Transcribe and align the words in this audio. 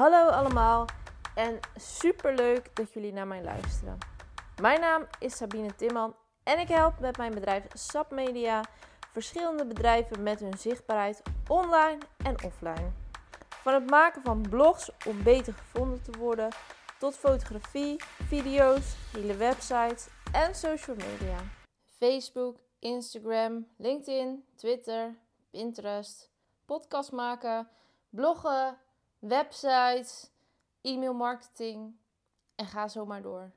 Hallo 0.00 0.28
allemaal 0.28 0.86
en 1.34 1.60
super 1.76 2.34
leuk 2.34 2.76
dat 2.76 2.92
jullie 2.92 3.12
naar 3.12 3.26
mij 3.26 3.42
luisteren. 3.42 3.98
Mijn 4.60 4.80
naam 4.80 5.06
is 5.18 5.36
Sabine 5.36 5.74
Timman 5.74 6.16
en 6.42 6.58
ik 6.58 6.68
help 6.68 6.98
met 6.98 7.16
mijn 7.16 7.34
bedrijf 7.34 7.64
SAP 7.72 8.10
Media 8.10 8.64
verschillende 9.10 9.66
bedrijven 9.66 10.22
met 10.22 10.40
hun 10.40 10.58
zichtbaarheid 10.58 11.22
online 11.48 11.98
en 12.16 12.44
offline. 12.44 12.92
Van 13.48 13.74
het 13.74 13.90
maken 13.90 14.22
van 14.22 14.46
blogs 14.50 14.90
om 15.06 15.22
beter 15.22 15.52
gevonden 15.52 16.02
te 16.02 16.18
worden 16.18 16.48
tot 16.98 17.16
fotografie, 17.16 18.02
video's, 18.26 18.94
hele 19.12 19.36
websites 19.36 20.08
en 20.32 20.54
social 20.54 20.96
media. 20.96 21.38
Facebook, 21.98 22.56
Instagram, 22.78 23.66
LinkedIn, 23.76 24.44
Twitter, 24.56 25.18
Pinterest, 25.50 26.30
podcast 26.66 27.12
maken, 27.12 27.68
bloggen, 28.10 28.78
websites, 29.20 30.30
e-mail 30.80 31.14
marketing 31.14 31.96
en 32.54 32.66
ga 32.66 32.88
zo 32.88 33.06
maar 33.06 33.22
door. 33.22 33.50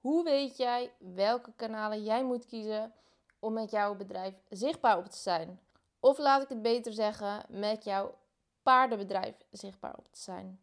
Hoe 0.00 0.24
weet 0.24 0.56
jij 0.56 0.92
welke 0.98 1.52
kanalen 1.56 2.02
jij 2.02 2.24
moet 2.24 2.46
kiezen 2.46 2.92
om 3.38 3.52
met 3.52 3.70
jouw 3.70 3.94
bedrijf 3.94 4.34
zichtbaar 4.48 4.98
op 4.98 5.06
te 5.06 5.16
zijn? 5.16 5.60
Of 6.00 6.18
laat 6.18 6.42
ik 6.42 6.48
het 6.48 6.62
beter 6.62 6.92
zeggen, 6.92 7.44
met 7.48 7.84
jouw 7.84 8.14
paardenbedrijf 8.62 9.34
zichtbaar 9.50 9.94
op 9.96 10.08
te 10.12 10.20
zijn. 10.20 10.60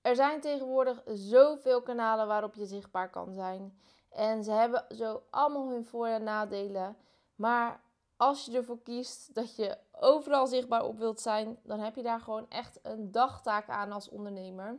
Er 0.00 0.16
zijn 0.16 0.40
tegenwoordig 0.40 1.02
zoveel 1.06 1.82
kanalen 1.82 2.26
waarop 2.26 2.54
je 2.54 2.66
zichtbaar 2.66 3.10
kan 3.10 3.32
zijn. 3.32 3.80
En 4.08 4.44
ze 4.44 4.50
hebben 4.50 4.84
zo 4.88 5.22
allemaal 5.30 5.68
hun 5.68 5.84
voor- 5.84 6.06
en 6.06 6.22
nadelen. 6.22 6.96
Maar 7.34 7.80
als 8.16 8.44
je 8.44 8.52
ervoor 8.52 8.82
kiest 8.82 9.34
dat 9.34 9.56
je 9.56 9.78
overal 9.92 10.46
zichtbaar 10.46 10.84
op 10.84 10.98
wilt 10.98 11.20
zijn, 11.20 11.58
dan 11.62 11.80
heb 11.80 11.96
je 11.96 12.02
daar 12.02 12.20
gewoon 12.20 12.50
echt 12.50 12.78
een 12.82 13.12
dagtaak 13.12 13.68
aan 13.68 13.92
als 13.92 14.08
ondernemer. 14.08 14.78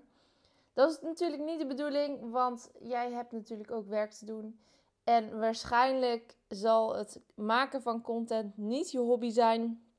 Dat 0.73 0.91
is 0.91 1.01
natuurlijk 1.01 1.43
niet 1.43 1.59
de 1.59 1.67
bedoeling, 1.67 2.31
want 2.31 2.71
jij 2.79 3.11
hebt 3.11 3.31
natuurlijk 3.31 3.71
ook 3.71 3.87
werk 3.87 4.11
te 4.11 4.25
doen. 4.25 4.59
En 5.03 5.39
waarschijnlijk 5.39 6.37
zal 6.47 6.95
het 6.95 7.19
maken 7.35 7.81
van 7.81 8.01
content 8.01 8.57
niet 8.57 8.91
je 8.91 8.99
hobby 8.99 9.29
zijn. 9.29 9.91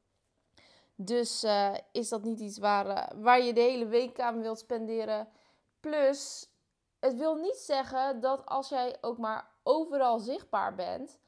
Dus 0.95 1.45
uh, 1.45 1.75
is 1.93 2.09
dat 2.09 2.23
niet 2.23 2.41
iets 2.41 2.59
waar, 2.59 2.87
uh, 2.87 3.23
waar 3.23 3.43
je 3.43 3.53
de 3.53 3.61
hele 3.61 3.87
week 3.87 4.21
aan 4.21 4.41
wilt 4.41 4.59
spenderen. 4.59 5.29
Plus, 5.81 6.49
het 6.99 7.17
wil 7.17 7.35
niet 7.35 7.57
zeggen 7.57 8.21
dat 8.21 8.47
als 8.47 8.69
jij 8.69 8.97
ook 9.01 9.19
maar 9.19 9.51
overal 9.63 10.19
zichtbaar 10.19 10.75
bent, 10.75 11.19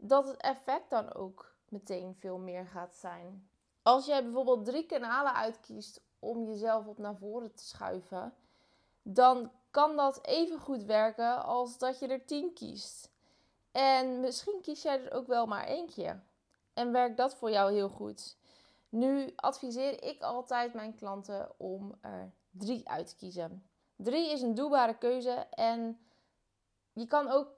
dat 0.00 0.26
het 0.26 0.36
effect 0.36 0.90
dan 0.90 1.14
ook 1.14 1.54
meteen 1.68 2.14
veel 2.18 2.38
meer 2.38 2.66
gaat 2.66 2.94
zijn. 2.94 3.48
Als 3.82 4.06
jij 4.06 4.22
bijvoorbeeld 4.22 4.64
drie 4.64 4.86
kanalen 4.86 5.34
uitkiest 5.34 6.00
om 6.18 6.44
jezelf 6.44 6.86
op 6.86 6.98
naar 6.98 7.16
voren 7.16 7.54
te 7.54 7.64
schuiven, 7.64 8.34
dan 9.02 9.50
kan 9.70 9.96
dat 9.96 10.26
even 10.26 10.58
goed 10.58 10.84
werken 10.84 11.44
als 11.44 11.78
dat 11.78 11.98
je 11.98 12.06
er 12.06 12.24
tien 12.24 12.52
kiest. 12.52 13.10
En 13.72 14.20
misschien 14.20 14.60
kies 14.62 14.82
jij 14.82 15.04
er 15.04 15.12
ook 15.12 15.26
wel 15.26 15.46
maar 15.46 15.64
eentje. 15.64 16.20
En 16.74 16.92
werkt 16.92 17.16
dat 17.16 17.34
voor 17.34 17.50
jou 17.50 17.72
heel 17.72 17.88
goed. 17.88 18.36
Nu 18.88 19.32
adviseer 19.36 20.02
ik 20.02 20.22
altijd 20.22 20.74
mijn 20.74 20.94
klanten 20.94 21.50
om 21.56 21.94
er 22.00 22.32
drie 22.50 22.88
uit 22.88 23.06
te 23.06 23.16
kiezen. 23.16 23.64
Drie 23.96 24.30
is 24.30 24.42
een 24.42 24.54
doelbare 24.54 24.98
keuze 24.98 25.46
en 25.50 26.00
je 26.92 27.06
kan 27.06 27.28
ook 27.28 27.48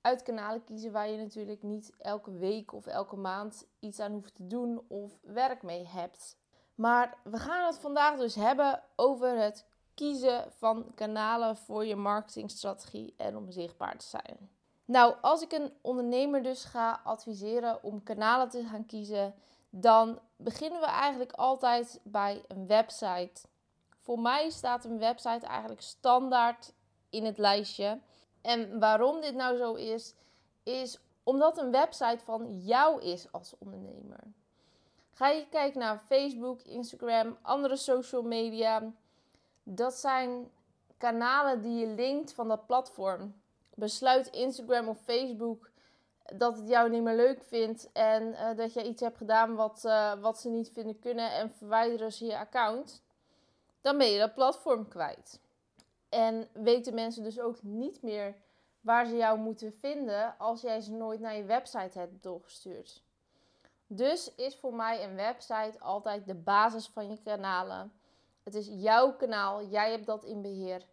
uit 0.00 0.22
kanalen 0.22 0.64
kiezen 0.64 0.92
waar 0.92 1.08
je 1.08 1.18
natuurlijk 1.18 1.62
niet 1.62 1.92
elke 1.98 2.32
week 2.32 2.72
of 2.72 2.86
elke 2.86 3.16
maand 3.16 3.66
iets 3.78 4.00
aan 4.00 4.12
hoeft 4.12 4.34
te 4.34 4.46
doen 4.46 4.84
of 4.88 5.12
werk 5.22 5.62
mee 5.62 5.86
hebt. 5.86 6.36
Maar 6.74 7.18
we 7.24 7.38
gaan 7.38 7.66
het 7.66 7.78
vandaag 7.78 8.18
dus 8.18 8.34
hebben 8.34 8.82
over 8.96 9.38
het 9.38 9.66
kiezen 9.94 10.52
van 10.58 10.92
kanalen 10.94 11.56
voor 11.56 11.84
je 11.84 11.96
marketingstrategie 11.96 13.14
en 13.16 13.36
om 13.36 13.50
zichtbaar 13.50 13.96
te 13.96 14.06
zijn. 14.06 14.50
Nou, 14.84 15.14
als 15.20 15.42
ik 15.42 15.52
een 15.52 15.72
ondernemer 15.80 16.42
dus 16.42 16.64
ga 16.64 17.00
adviseren 17.04 17.82
om 17.82 18.02
kanalen 18.02 18.48
te 18.48 18.64
gaan 18.64 18.86
kiezen, 18.86 19.34
dan 19.70 20.18
beginnen 20.36 20.80
we 20.80 20.86
eigenlijk 20.86 21.32
altijd 21.32 22.00
bij 22.02 22.44
een 22.48 22.66
website. 22.66 23.42
Voor 24.00 24.20
mij 24.20 24.50
staat 24.50 24.84
een 24.84 24.98
website 24.98 25.46
eigenlijk 25.46 25.80
standaard 25.80 26.72
in 27.10 27.24
het 27.24 27.38
lijstje. 27.38 28.00
En 28.42 28.78
waarom 28.78 29.20
dit 29.20 29.34
nou 29.34 29.56
zo 29.56 29.74
is, 29.74 30.14
is 30.62 30.98
omdat 31.22 31.58
een 31.58 31.70
website 31.70 32.24
van 32.24 32.60
jou 32.60 33.02
is 33.02 33.32
als 33.32 33.54
ondernemer. 33.58 34.20
Ga 35.12 35.28
je 35.28 35.48
kijken 35.48 35.80
naar 35.80 36.02
Facebook, 36.06 36.62
Instagram, 36.62 37.38
andere 37.42 37.76
social 37.76 38.22
media. 38.22 38.92
Dat 39.62 39.94
zijn 39.94 40.50
kanalen 40.96 41.62
die 41.62 41.78
je 41.78 41.86
linkt 41.86 42.32
van 42.32 42.48
dat 42.48 42.66
platform. 42.66 43.34
Besluit 43.74 44.26
Instagram 44.26 44.88
of 44.88 44.98
Facebook 44.98 45.70
dat 46.36 46.56
het 46.56 46.68
jou 46.68 46.90
niet 46.90 47.02
meer 47.02 47.16
leuk 47.16 47.42
vindt 47.42 47.92
en 47.92 48.22
uh, 48.22 48.56
dat 48.56 48.72
je 48.72 48.84
iets 48.84 49.00
hebt 49.00 49.16
gedaan 49.16 49.54
wat, 49.54 49.82
uh, 49.86 50.12
wat 50.20 50.40
ze 50.40 50.48
niet 50.48 50.70
vinden 50.74 50.98
kunnen 50.98 51.32
en 51.32 51.50
verwijderen 51.50 52.12
ze 52.12 52.24
je 52.24 52.38
account, 52.38 53.02
dan 53.80 53.98
ben 53.98 54.06
je 54.06 54.18
dat 54.18 54.34
platform 54.34 54.88
kwijt. 54.88 55.40
En 56.10 56.48
weten 56.52 56.94
mensen 56.94 57.22
dus 57.22 57.40
ook 57.40 57.62
niet 57.62 58.02
meer 58.02 58.34
waar 58.80 59.06
ze 59.06 59.16
jou 59.16 59.38
moeten 59.38 59.72
vinden 59.72 60.38
als 60.38 60.60
jij 60.60 60.80
ze 60.80 60.92
nooit 60.92 61.20
naar 61.20 61.36
je 61.36 61.44
website 61.44 61.98
hebt 61.98 62.22
doorgestuurd. 62.22 63.02
Dus 63.86 64.34
is 64.34 64.56
voor 64.56 64.74
mij 64.74 65.04
een 65.04 65.14
website 65.14 65.80
altijd 65.80 66.26
de 66.26 66.34
basis 66.34 66.88
van 66.88 67.10
je 67.10 67.22
kanalen. 67.22 67.92
Het 68.42 68.54
is 68.54 68.66
jouw 68.70 69.16
kanaal, 69.16 69.64
jij 69.64 69.90
hebt 69.90 70.06
dat 70.06 70.24
in 70.24 70.42
beheer. 70.42 70.86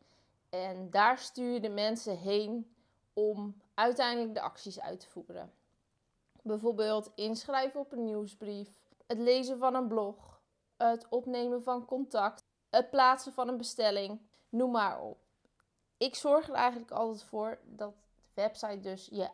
En 0.50 0.90
daar 0.90 1.18
stuur 1.18 1.54
je 1.54 1.60
de 1.60 1.70
mensen 1.70 2.18
heen 2.18 2.76
om 3.14 3.62
uiteindelijk 3.74 4.34
de 4.34 4.42
acties 4.42 4.80
uit 4.80 5.00
te 5.00 5.08
voeren. 5.08 5.52
Bijvoorbeeld 6.42 7.12
inschrijven 7.16 7.80
op 7.80 7.92
een 7.92 8.04
nieuwsbrief, 8.04 8.70
het 9.08 9.18
lezen 9.18 9.58
van 9.58 9.76
een 9.76 9.88
blog, 9.88 10.42
het 10.78 11.06
opnemen 11.10 11.64
van 11.64 11.86
contact, 11.86 12.44
het 12.70 12.90
plaatsen 12.90 13.34
van 13.34 13.48
een 13.48 13.58
bestelling, 13.58 14.20
noem 14.58 14.72
maar 14.72 15.02
op. 15.02 15.18
Ik 15.98 16.16
zorg 16.16 16.48
er 16.48 16.54
eigenlijk 16.54 16.92
altijd 16.92 17.24
voor 17.24 17.60
dat 17.64 17.94
de 18.34 18.42
website 18.42 18.80
dus 18.80 19.08
je 19.12 19.30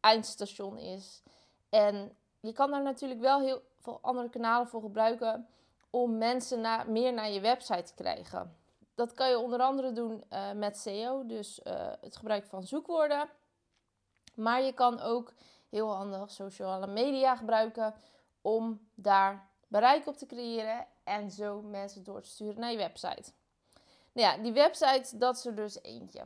eindstation 0.00 0.78
is. 0.78 1.22
En 1.68 2.16
je 2.40 2.52
kan 2.52 2.70
daar 2.70 2.82
natuurlijk 2.82 3.20
wel 3.20 3.40
heel 3.40 3.62
veel 3.78 3.98
andere 4.02 4.28
kanalen 4.28 4.68
voor 4.68 4.80
gebruiken 4.80 5.48
om 5.90 6.18
mensen 6.18 6.60
naar, 6.60 6.90
meer 6.90 7.12
naar 7.12 7.30
je 7.30 7.40
website 7.40 7.82
te 7.82 7.94
krijgen. 7.94 8.56
Dat 8.94 9.12
kan 9.12 9.28
je 9.28 9.38
onder 9.38 9.60
andere 9.60 9.92
doen 9.92 10.24
uh, 10.30 10.52
met 10.52 10.78
SEO, 10.78 11.26
dus 11.26 11.60
uh, 11.64 11.92
het 12.00 12.16
gebruik 12.16 12.46
van 12.46 12.62
zoekwoorden. 12.62 13.28
Maar 14.34 14.62
je 14.62 14.72
kan 14.72 15.00
ook 15.00 15.32
heel 15.68 15.94
handig 15.94 16.30
sociale 16.30 16.86
media 16.86 17.36
gebruiken 17.36 17.94
om 18.40 18.88
daar 18.94 19.48
bereik 19.68 20.06
op 20.06 20.16
te 20.16 20.26
creëren 20.26 20.86
en 21.04 21.30
zo 21.30 21.62
mensen 21.62 22.04
door 22.04 22.22
te 22.22 22.28
sturen 22.28 22.60
naar 22.60 22.70
je 22.70 22.76
website. 22.76 23.32
Nou 24.18 24.30
ja, 24.30 24.42
die 24.42 24.52
website, 24.52 25.18
dat 25.18 25.36
is 25.36 25.46
er 25.46 25.54
dus 25.54 25.82
eentje. 25.82 26.24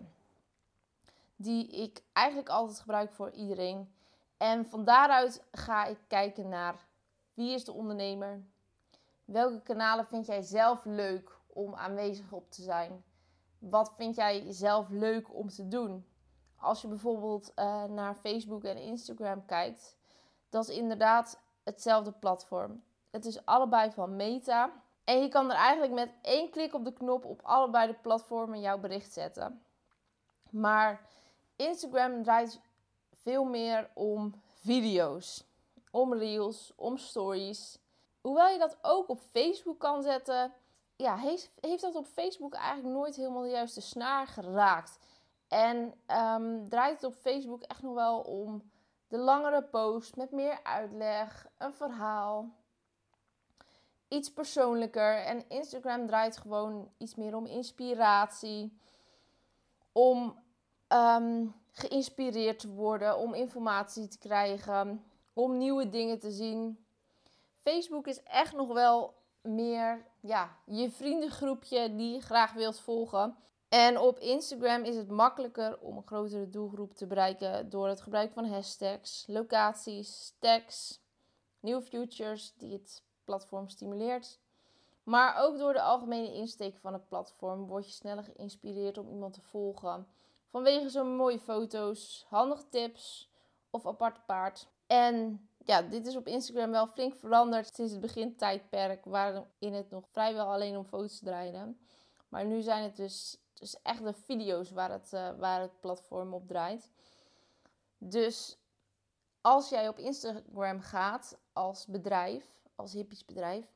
Die 1.36 1.66
ik 1.69 2.03
eigenlijk 2.12 2.48
altijd 2.48 2.80
gebruik 2.80 3.12
voor 3.12 3.30
iedereen. 3.30 3.94
En 4.36 4.66
van 4.66 4.84
daaruit 4.84 5.42
ga 5.50 5.84
ik 5.84 5.98
kijken 6.06 6.48
naar 6.48 6.86
wie 7.34 7.54
is 7.54 7.64
de 7.64 7.72
ondernemer? 7.72 8.42
Welke 9.25 9.62
kanalen 9.62 10.06
vind 10.06 10.26
jij 10.26 10.42
zelf 10.42 10.84
leuk 10.84 11.38
om 11.47 11.75
aanwezig 11.75 12.32
op 12.32 12.50
te 12.50 12.62
zijn? 12.62 13.04
Wat 13.58 13.92
vind 13.97 14.14
jij 14.14 14.44
zelf 14.48 14.88
leuk 14.88 15.34
om 15.34 15.48
te 15.48 15.69
doen? 15.69 16.06
Als 16.56 16.82
je 16.82 16.88
bijvoorbeeld 16.88 17.52
uh, 17.56 17.84
naar 17.84 18.14
Facebook 18.14 18.64
en 18.64 18.76
Instagram 18.76 19.47
kijkt, 19.47 19.97
dat 20.48 20.69
is 20.69 20.76
inderdaad 20.76 21.41
hetzelfde 21.62 22.12
platform. 22.12 22.82
Het 23.10 23.25
is 23.25 23.44
allebei 23.44 23.91
van 23.91 24.16
Meta. 24.16 24.82
En 25.04 25.22
je 25.22 25.28
kan 25.28 25.50
er 25.50 25.56
eigenlijk 25.56 25.93
met 25.93 26.12
één 26.22 26.50
klik 26.50 26.75
op 26.75 26.84
de 26.84 26.93
knop 26.93 27.25
op 27.25 27.40
allebei 27.43 27.87
de 27.87 27.94
platformen 27.94 28.60
jouw 28.60 28.78
bericht 28.78 29.12
zetten. 29.12 29.62
Maar 30.50 31.00
Instagram 31.56 32.22
draait 32.22 32.60
veel 33.22 33.44
meer 33.44 33.90
om 33.94 34.34
video's, 34.60 35.44
om 35.90 36.14
reels, 36.14 36.72
om 36.76 36.96
stories. 36.96 37.78
Hoewel 38.20 38.49
je 38.49 38.58
dat 38.58 38.78
ook 38.82 39.08
op 39.08 39.20
Facebook 39.31 39.78
kan 39.78 40.02
zetten, 40.02 40.52
ja, 40.96 41.16
heeft, 41.16 41.50
heeft 41.60 41.82
dat 41.82 41.94
op 41.94 42.06
Facebook 42.06 42.54
eigenlijk 42.54 42.94
nooit 42.94 43.16
helemaal 43.16 43.43
de 43.43 43.49
juiste 43.49 43.81
snaar 43.81 44.26
geraakt. 44.26 44.99
En 45.49 45.94
um, 46.06 46.69
draait 46.69 46.94
het 46.94 47.04
op 47.04 47.14
Facebook 47.14 47.62
echt 47.62 47.82
nog 47.82 47.94
wel 47.94 48.20
om 48.20 48.70
de 49.08 49.19
langere 49.19 49.62
post 49.62 50.16
met 50.16 50.31
meer 50.31 50.60
uitleg, 50.62 51.46
een 51.58 51.75
verhaal. 51.75 52.50
Iets 54.12 54.32
persoonlijker. 54.32 55.17
En 55.17 55.49
Instagram 55.49 56.06
draait 56.06 56.37
gewoon 56.37 56.91
iets 56.99 57.14
meer 57.14 57.37
om 57.37 57.47
inspiratie. 57.47 58.79
Om 59.93 60.43
um, 60.88 61.55
geïnspireerd 61.73 62.59
te 62.59 62.69
worden, 62.69 63.19
om 63.19 63.35
informatie 63.35 64.09
te 64.09 64.19
krijgen, 64.19 65.05
om 65.32 65.59
nieuwe 65.59 65.88
dingen 65.88 66.19
te 66.19 66.31
zien. 66.31 66.85
Facebook 67.62 68.06
is 68.06 68.23
echt 68.23 68.53
nog 68.53 68.73
wel 68.73 69.14
meer 69.41 70.05
ja, 70.20 70.56
je 70.64 70.91
vriendengroepje 70.91 71.94
die 71.94 72.14
je 72.14 72.20
graag 72.20 72.53
wilt 72.53 72.81
volgen. 72.81 73.37
En 73.69 73.99
op 73.99 74.19
Instagram 74.19 74.85
is 74.85 74.97
het 74.97 75.11
makkelijker 75.11 75.79
om 75.79 75.97
een 75.97 76.06
grotere 76.06 76.50
doelgroep 76.50 76.94
te 76.94 77.06
bereiken 77.06 77.70
door 77.70 77.88
het 77.88 78.00
gebruik 78.00 78.32
van 78.32 78.44
hashtags, 78.44 79.25
locaties, 79.26 80.35
tags, 80.38 81.00
nieuwe 81.61 81.82
features 81.82 82.53
die 82.56 82.73
het 82.73 83.03
platform 83.24 83.69
stimuleert. 83.69 84.38
Maar 85.02 85.36
ook 85.36 85.58
door 85.58 85.72
de 85.72 85.82
algemene 85.82 86.34
insteek 86.34 86.76
van 86.76 86.92
het 86.92 87.08
platform 87.08 87.66
word 87.66 87.86
je 87.86 87.92
sneller 87.92 88.24
geïnspireerd 88.24 88.98
om 88.98 89.08
iemand 89.08 89.32
te 89.32 89.40
volgen. 89.40 90.06
Vanwege 90.50 90.88
zo'n 90.88 91.16
mooie 91.16 91.38
foto's, 91.38 92.26
handige 92.28 92.69
tips 92.69 93.30
of 93.70 93.86
aparte 93.86 94.20
paard. 94.26 94.69
En 94.86 95.48
ja, 95.64 95.82
dit 95.82 96.06
is 96.06 96.16
op 96.16 96.26
Instagram 96.26 96.70
wel 96.70 96.86
flink 96.86 97.14
veranderd 97.14 97.74
sinds 97.74 97.92
het 97.92 98.00
begintijdperk, 98.00 99.04
waarin 99.04 99.72
het 99.75 99.90
nog 99.90 100.04
vrijwel 100.08 100.52
alleen 100.52 100.76
om 100.76 100.84
foto's 100.84 101.18
draaide. 101.18 101.75
Maar 102.28 102.44
nu 102.44 102.60
zijn 102.60 102.82
het 102.82 102.96
dus, 102.96 103.38
echt 103.82 104.04
de 104.04 104.12
video's 104.12 104.70
waar 104.70 104.90
het, 104.90 105.10
uh, 105.14 105.30
waar 105.38 105.60
het 105.60 105.80
platform 105.80 106.34
op 106.34 106.46
draait. 106.46 106.90
Dus 107.98 108.58
als 109.40 109.68
jij 109.68 109.88
op 109.88 109.98
Instagram 109.98 110.80
gaat 110.80 111.38
als 111.52 111.86
bedrijf, 111.86 112.62
als 112.82 112.93
hippiesbedrijf, 112.93 113.73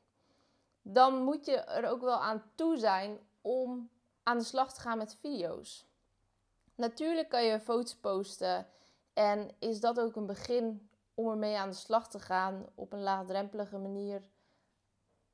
dan 0.81 1.23
moet 1.23 1.45
je 1.45 1.55
er 1.55 1.89
ook 1.89 2.01
wel 2.01 2.21
aan 2.21 2.43
toe 2.55 2.77
zijn 2.77 3.19
om 3.41 3.89
aan 4.23 4.37
de 4.37 4.43
slag 4.43 4.73
te 4.73 4.81
gaan 4.81 4.97
met 4.97 5.17
video's. 5.19 5.85
Natuurlijk 6.75 7.29
kan 7.29 7.43
je 7.43 7.59
foto's 7.59 7.95
posten 7.95 8.67
en 9.13 9.51
is 9.59 9.79
dat 9.79 9.99
ook 9.99 10.15
een 10.15 10.25
begin 10.25 10.89
om 11.13 11.27
ermee 11.27 11.57
aan 11.57 11.69
de 11.69 11.75
slag 11.75 12.09
te 12.09 12.19
gaan 12.19 12.65
op 12.75 12.93
een 12.93 13.03
laagdrempelige 13.03 13.77
manier 13.77 14.21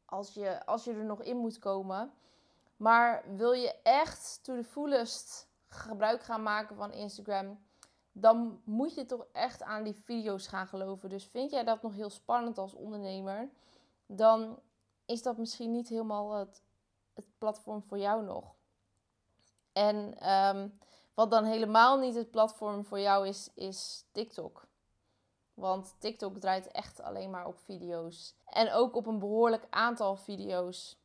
als 0.05 0.33
je, 0.33 0.65
als 0.65 0.83
je 0.83 0.93
er 0.93 1.05
nog 1.05 1.23
in 1.23 1.37
moet 1.37 1.59
komen. 1.59 2.13
Maar 2.77 3.23
wil 3.35 3.51
je 3.51 3.75
echt 3.83 4.39
to 4.43 4.55
the 4.55 4.63
fullest 4.63 5.47
gebruik 5.67 6.23
gaan 6.23 6.43
maken 6.43 6.75
van 6.75 6.91
Instagram, 6.91 7.63
dan 8.13 8.61
moet 8.63 8.95
je 8.95 9.05
toch 9.05 9.25
echt 9.31 9.63
aan 9.63 9.83
die 9.83 9.95
video's 9.95 10.47
gaan 10.47 10.67
geloven. 10.67 11.09
Dus 11.09 11.25
vind 11.25 11.51
jij 11.51 11.63
dat 11.63 11.81
nog 11.81 11.93
heel 11.93 12.09
spannend 12.09 12.57
als 12.57 12.73
ondernemer, 12.73 13.49
dan 14.05 14.59
is 15.05 15.21
dat 15.21 15.37
misschien 15.37 15.71
niet 15.71 15.87
helemaal 15.89 16.31
het, 16.31 16.61
het 17.13 17.25
platform 17.37 17.83
voor 17.83 17.97
jou 17.97 18.23
nog. 18.23 18.55
En 19.71 20.19
ehm, 20.19 20.67
wat 21.13 21.31
dan 21.31 21.45
helemaal 21.45 21.99
niet 21.99 22.15
het 22.15 22.31
platform 22.31 22.85
voor 22.85 22.99
jou 22.99 23.27
is, 23.27 23.49
is 23.53 24.05
TikTok. 24.11 24.67
Want 25.53 25.95
TikTok 25.99 26.37
draait 26.37 26.67
echt 26.67 27.01
alleen 27.01 27.29
maar 27.29 27.47
op 27.47 27.59
video's. 27.59 28.35
En 28.45 28.71
ook 28.71 28.95
op 28.95 29.05
een 29.05 29.19
behoorlijk 29.19 29.67
aantal 29.69 30.15
video's. 30.15 30.97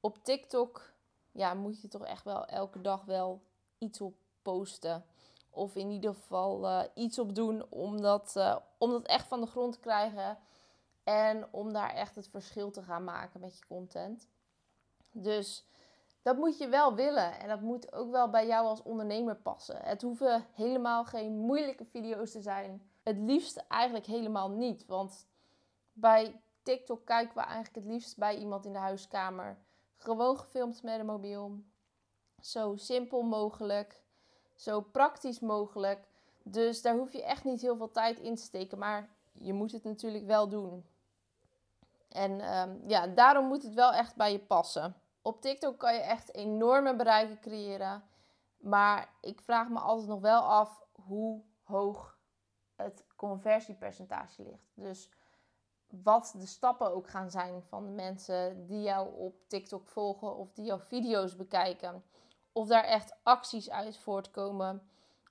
Op 0.00 0.24
TikTok 0.24 0.92
ja, 1.32 1.54
moet 1.54 1.80
je 1.80 1.88
toch 1.88 2.04
echt 2.04 2.24
wel 2.24 2.44
elke 2.44 2.80
dag 2.80 3.04
wel 3.04 3.40
iets 3.78 4.00
op 4.00 4.14
posten. 4.42 5.04
Of 5.50 5.74
in 5.74 5.90
ieder 5.90 6.14
geval 6.14 6.64
uh, 6.64 6.82
iets 6.94 7.18
op 7.18 7.34
doen 7.34 7.64
om 7.68 8.00
dat, 8.00 8.34
uh, 8.36 8.56
om 8.78 8.90
dat 8.90 9.06
echt 9.06 9.26
van 9.26 9.40
de 9.40 9.46
grond 9.46 9.72
te 9.72 9.80
krijgen. 9.80 10.38
En 11.04 11.48
om 11.50 11.72
daar 11.72 11.90
echt 11.90 12.14
het 12.14 12.28
verschil 12.28 12.70
te 12.70 12.82
gaan 12.82 13.04
maken 13.04 13.40
met 13.40 13.58
je 13.58 13.66
content. 13.66 14.28
Dus 15.12 15.66
dat 16.22 16.36
moet 16.36 16.58
je 16.58 16.68
wel 16.68 16.94
willen. 16.94 17.38
En 17.40 17.48
dat 17.48 17.60
moet 17.60 17.92
ook 17.92 18.10
wel 18.10 18.30
bij 18.30 18.46
jou 18.46 18.66
als 18.66 18.82
ondernemer 18.82 19.36
passen. 19.36 19.76
Het 19.82 20.02
hoeven 20.02 20.46
helemaal 20.52 21.04
geen 21.04 21.32
moeilijke 21.32 21.84
video's 21.84 22.30
te 22.30 22.40
zijn. 22.40 22.90
Het 23.02 23.16
liefst 23.16 23.56
eigenlijk 23.56 24.06
helemaal 24.06 24.50
niet. 24.50 24.86
Want 24.86 25.26
bij 25.92 26.40
TikTok 26.62 27.06
kijken 27.06 27.34
we 27.34 27.40
eigenlijk 27.40 27.74
het 27.74 27.84
liefst 27.84 28.16
bij 28.16 28.36
iemand 28.36 28.66
in 28.66 28.72
de 28.72 28.78
huiskamer. 28.78 29.58
Gewoon 29.96 30.38
gefilmd 30.38 30.82
met 30.82 30.98
een 30.98 31.06
mobiel. 31.06 31.58
Zo 32.40 32.76
simpel 32.76 33.22
mogelijk. 33.22 33.99
Zo 34.60 34.80
praktisch 34.80 35.40
mogelijk. 35.40 36.08
Dus 36.42 36.82
daar 36.82 36.96
hoef 36.96 37.12
je 37.12 37.24
echt 37.24 37.44
niet 37.44 37.60
heel 37.60 37.76
veel 37.76 37.90
tijd 37.90 38.18
in 38.18 38.34
te 38.34 38.42
steken. 38.42 38.78
Maar 38.78 39.08
je 39.32 39.52
moet 39.52 39.72
het 39.72 39.84
natuurlijk 39.84 40.26
wel 40.26 40.48
doen. 40.48 40.86
En 42.08 42.58
um, 42.58 42.82
ja, 42.86 43.06
daarom 43.06 43.46
moet 43.46 43.62
het 43.62 43.74
wel 43.74 43.92
echt 43.92 44.16
bij 44.16 44.32
je 44.32 44.38
passen. 44.38 44.94
Op 45.22 45.40
TikTok 45.40 45.78
kan 45.78 45.94
je 45.94 46.00
echt 46.00 46.34
enorme 46.34 46.96
bereiken 46.96 47.40
creëren. 47.40 48.02
Maar 48.56 49.08
ik 49.20 49.40
vraag 49.40 49.68
me 49.68 49.78
altijd 49.78 50.08
nog 50.08 50.20
wel 50.20 50.42
af 50.42 50.84
hoe 50.92 51.42
hoog 51.62 52.18
het 52.76 53.04
conversiepercentage 53.16 54.42
ligt. 54.42 54.70
Dus 54.74 55.10
wat 55.88 56.34
de 56.36 56.46
stappen 56.46 56.94
ook 56.94 57.08
gaan 57.08 57.30
zijn 57.30 57.62
van 57.62 57.84
de 57.84 57.92
mensen 57.92 58.66
die 58.66 58.82
jou 58.82 59.14
op 59.14 59.34
TikTok 59.46 59.88
volgen 59.88 60.36
of 60.36 60.52
die 60.52 60.64
jouw 60.64 60.80
video's 60.80 61.36
bekijken. 61.36 62.04
Of 62.52 62.66
daar 62.66 62.84
echt 62.84 63.14
acties 63.22 63.70
uit 63.70 63.98
voortkomen. 63.98 64.82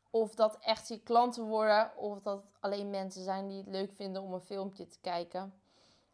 Of 0.09 0.35
dat 0.35 0.57
echt 0.59 0.87
je 0.87 0.99
klanten 0.99 1.43
worden. 1.43 1.97
Of 1.97 2.21
dat 2.21 2.43
alleen 2.59 2.89
mensen 2.89 3.23
zijn 3.23 3.47
die 3.47 3.57
het 3.57 3.67
leuk 3.67 3.91
vinden 3.93 4.21
om 4.21 4.33
een 4.33 4.41
filmpje 4.41 4.87
te 4.87 4.99
kijken. 5.01 5.53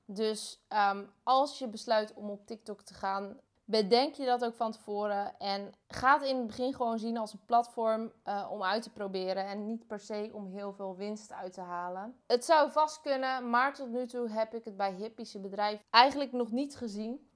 Dus 0.05 0.59
ehm, 0.67 1.03
als 1.23 1.59
je 1.59 1.67
besluit 1.67 2.13
om 2.13 2.29
op 2.29 2.45
TikTok 2.45 2.81
te 2.81 2.93
gaan, 2.93 3.39
bedenk 3.65 4.13
je 4.13 4.25
dat 4.25 4.45
ook 4.45 4.53
van 4.53 4.71
tevoren. 4.71 5.39
En 5.39 5.73
ga 5.87 6.13
het 6.13 6.27
in 6.27 6.37
het 6.37 6.47
begin 6.47 6.73
gewoon 6.73 6.99
zien 6.99 7.17
als 7.17 7.33
een 7.33 7.45
platform 7.45 8.11
uh, 8.25 8.47
om 8.51 8.63
uit 8.63 8.83
te 8.83 8.89
proberen. 8.89 9.45
En 9.45 9.65
niet 9.65 9.87
per 9.87 9.99
se 9.99 10.29
om 10.33 10.47
heel 10.47 10.73
veel 10.73 10.95
winst 10.95 11.33
uit 11.33 11.53
te 11.53 11.61
halen. 11.61 12.19
Het 12.27 12.45
zou 12.45 12.71
vast 12.71 13.01
kunnen, 13.01 13.49
maar 13.49 13.73
tot 13.73 13.89
nu 13.89 14.07
toe 14.07 14.29
heb 14.29 14.53
ik 14.53 14.65
het 14.65 14.77
bij 14.77 14.93
hippische 14.93 15.39
bedrijven 15.39 15.85
eigenlijk 15.89 16.31
nog 16.31 16.51
niet 16.51 16.75
gezien. 16.75 17.29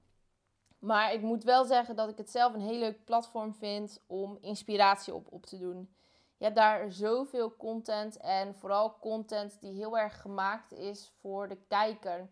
Maar 0.80 1.12
ik 1.12 1.20
moet 1.20 1.44
wel 1.44 1.64
zeggen 1.64 1.96
dat 1.96 2.08
ik 2.08 2.16
het 2.16 2.30
zelf 2.30 2.54
een 2.54 2.60
heel 2.60 2.78
leuk 2.78 3.04
platform 3.04 3.54
vind 3.54 4.02
om 4.06 4.38
inspiratie 4.40 5.14
op 5.14 5.32
op 5.32 5.46
te 5.46 5.58
doen. 5.58 5.94
Je 6.36 6.44
hebt 6.44 6.56
daar 6.56 6.92
zoveel 6.92 7.56
content 7.56 8.16
en 8.16 8.54
vooral 8.54 8.98
content 8.98 9.60
die 9.60 9.72
heel 9.72 9.98
erg 9.98 10.20
gemaakt 10.20 10.72
is 10.72 11.12
voor 11.20 11.48
de 11.48 11.58
kijker. 11.68 12.28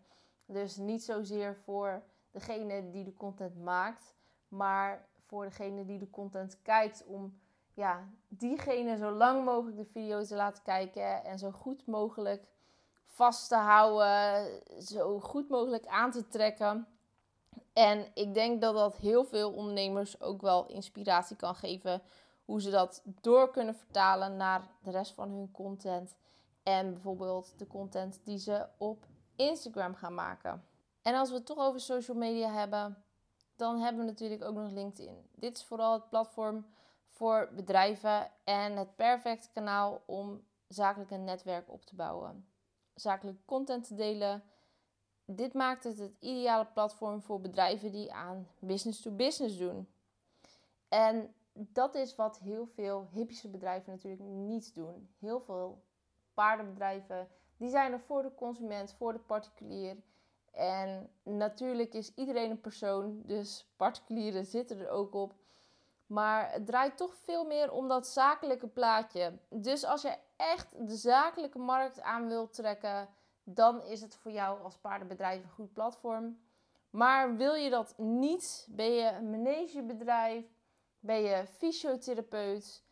Dus 0.47 0.77
niet 0.77 1.05
zozeer 1.05 1.57
voor 1.65 2.03
degene 2.31 2.91
die 2.91 3.05
de 3.05 3.15
content 3.15 3.63
maakt, 3.63 4.15
maar 4.49 5.09
voor 5.27 5.45
degene 5.45 5.85
die 5.85 5.99
de 5.99 6.11
content 6.11 6.63
kijkt 6.63 7.05
om 7.07 7.41
ja, 7.75 8.09
diegene 8.29 8.97
zo 8.97 9.11
lang 9.11 9.45
mogelijk 9.45 9.77
de 9.77 9.85
video 9.93 10.25
te 10.25 10.35
laten 10.35 10.63
kijken 10.63 11.25
en 11.25 11.39
zo 11.39 11.51
goed 11.51 11.87
mogelijk 11.87 12.47
vast 13.07 13.49
te 13.49 13.57
houden, 13.57 14.47
zo 14.83 15.21
goed 15.21 15.49
mogelijk 15.49 15.87
aan 15.87 16.11
te 16.11 16.29
trekken. 16.29 16.87
En 17.79 18.07
ik 18.15 18.35
denk 18.35 18.61
dat 18.61 18.75
dat 18.75 18.97
heel 18.97 19.25
veel 19.25 19.53
ondernemers 19.53 20.21
ook 20.21 20.41
wel 20.41 20.67
inspiratie 20.67 21.37
kan 21.37 21.55
geven 21.55 22.03
hoe 22.45 22.61
ze 22.61 22.71
dat 22.71 23.03
door 23.21 23.51
kunnen 23.51 23.75
vertalen 23.75 24.37
naar 24.37 24.71
de 24.83 24.91
rest 24.91 25.13
van 25.13 25.31
hun 25.31 25.51
content 25.51 26.17
en 26.63 26.93
bijvoorbeeld 26.93 27.55
de 27.57 27.67
content 27.67 28.21
die 28.25 28.39
ze 28.39 28.67
op 28.79 29.07
Instagram 29.37 29.95
gaan 29.95 30.15
maken. 30.15 30.65
En 31.03 31.15
als 31.15 31.29
we 31.29 31.35
het 31.35 31.47
toch 31.47 31.59
over 31.59 31.81
social 31.81 32.17
media 32.17 32.53
hebben, 32.53 33.05
dan 33.57 33.79
hebben 33.79 34.05
we 34.05 34.11
natuurlijk 34.11 34.45
ook 34.45 34.55
nog 34.55 34.71
LinkedIn. 34.71 35.29
Dit 35.35 35.57
is 35.57 35.65
vooral 35.65 35.93
het 35.93 36.09
platform 36.09 36.67
voor 37.09 37.49
bedrijven 37.55 38.31
en 38.45 38.77
het 38.77 38.97
perfecte 38.97 39.49
kanaal 39.53 40.03
om 40.07 40.45
zakelijk 40.69 41.11
een 41.11 41.25
netwerk 41.25 41.71
op 41.73 41.85
te 41.85 41.95
bouwen. 41.95 42.49
Zakelijk 42.95 43.39
content 43.45 43.87
te 43.87 43.95
delen. 43.95 44.43
Dit 45.31 45.55
maakt 45.55 45.85
het 45.85 45.99
het 45.99 46.17
ideale 46.21 46.67
platform 46.67 47.23
voor 47.23 47.41
bedrijven 47.41 47.93
die 47.93 48.13
aan 48.13 48.49
business 48.59 49.03
to 49.03 49.11
business 49.11 49.59
doen. 49.59 49.89
En 50.89 51.35
dat 51.53 51.95
is 51.95 52.15
wat 52.15 52.39
heel 52.39 52.67
veel 52.67 53.09
hippische 53.13 53.49
bedrijven 53.49 53.93
natuurlijk 53.93 54.23
niet 54.23 54.75
doen. 54.75 55.11
Heel 55.19 55.41
veel 55.41 55.83
paardenbedrijven 56.35 57.29
die 57.57 57.69
zijn 57.69 57.93
er 57.93 58.01
voor 58.01 58.23
de 58.23 58.35
consument, 58.35 58.95
voor 58.99 59.13
de 59.13 59.19
particulier. 59.19 59.97
En 60.51 61.11
natuurlijk 61.23 61.95
is 61.95 62.15
iedereen 62.15 62.51
een 62.51 62.61
persoon, 62.61 63.23
dus 63.25 63.69
particulieren 63.77 64.47
zitten 64.47 64.79
er 64.79 64.91
ook 64.91 65.15
op. 65.15 65.35
Maar 66.07 66.53
het 66.53 66.67
draait 66.67 66.97
toch 66.97 67.15
veel 67.17 67.45
meer 67.45 67.73
om 67.73 67.89
dat 67.89 68.07
zakelijke 68.07 68.69
plaatje. 68.69 69.39
Dus 69.49 69.85
als 69.85 70.03
je 70.03 70.17
echt 70.37 70.89
de 70.89 70.97
zakelijke 70.97 71.59
markt 71.59 72.01
aan 72.01 72.29
wilt 72.29 72.53
trekken, 72.55 73.09
dan 73.55 73.83
is 73.83 74.01
het 74.01 74.17
voor 74.17 74.31
jou 74.31 74.63
als 74.63 74.77
paardenbedrijf 74.77 75.43
een 75.43 75.51
goed 75.51 75.73
platform. 75.73 76.39
Maar 76.91 77.37
wil 77.37 77.55
je 77.55 77.71
dat 77.71 77.95
niet? 77.97 78.67
Ben 78.71 78.93
je 78.93 79.13
een 79.13 79.31
managebedrijf? 79.31 80.45
Ben 81.01 81.21
je 81.21 81.47
fysiotherapeut? 81.47 82.83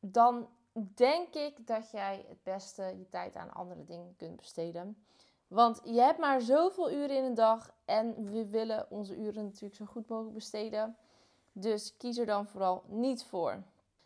Dan 0.00 0.48
denk 0.72 1.34
ik 1.34 1.66
dat 1.66 1.90
jij 1.90 2.24
het 2.28 2.42
beste 2.42 2.82
je 2.82 3.08
tijd 3.08 3.36
aan 3.36 3.52
andere 3.52 3.84
dingen 3.84 4.16
kunt 4.16 4.36
besteden. 4.36 5.04
Want 5.46 5.80
je 5.84 6.00
hebt 6.00 6.18
maar 6.18 6.40
zoveel 6.40 6.90
uren 6.90 7.16
in 7.16 7.24
een 7.24 7.34
dag 7.34 7.74
en 7.84 8.30
we 8.30 8.46
willen 8.46 8.86
onze 8.90 9.16
uren 9.16 9.44
natuurlijk 9.44 9.74
zo 9.74 9.84
goed 9.84 10.08
mogelijk 10.08 10.34
besteden. 10.34 10.96
Dus 11.52 11.96
kies 11.96 12.18
er 12.18 12.26
dan 12.26 12.46
vooral 12.46 12.84
niet 12.86 13.24
voor. 13.24 13.62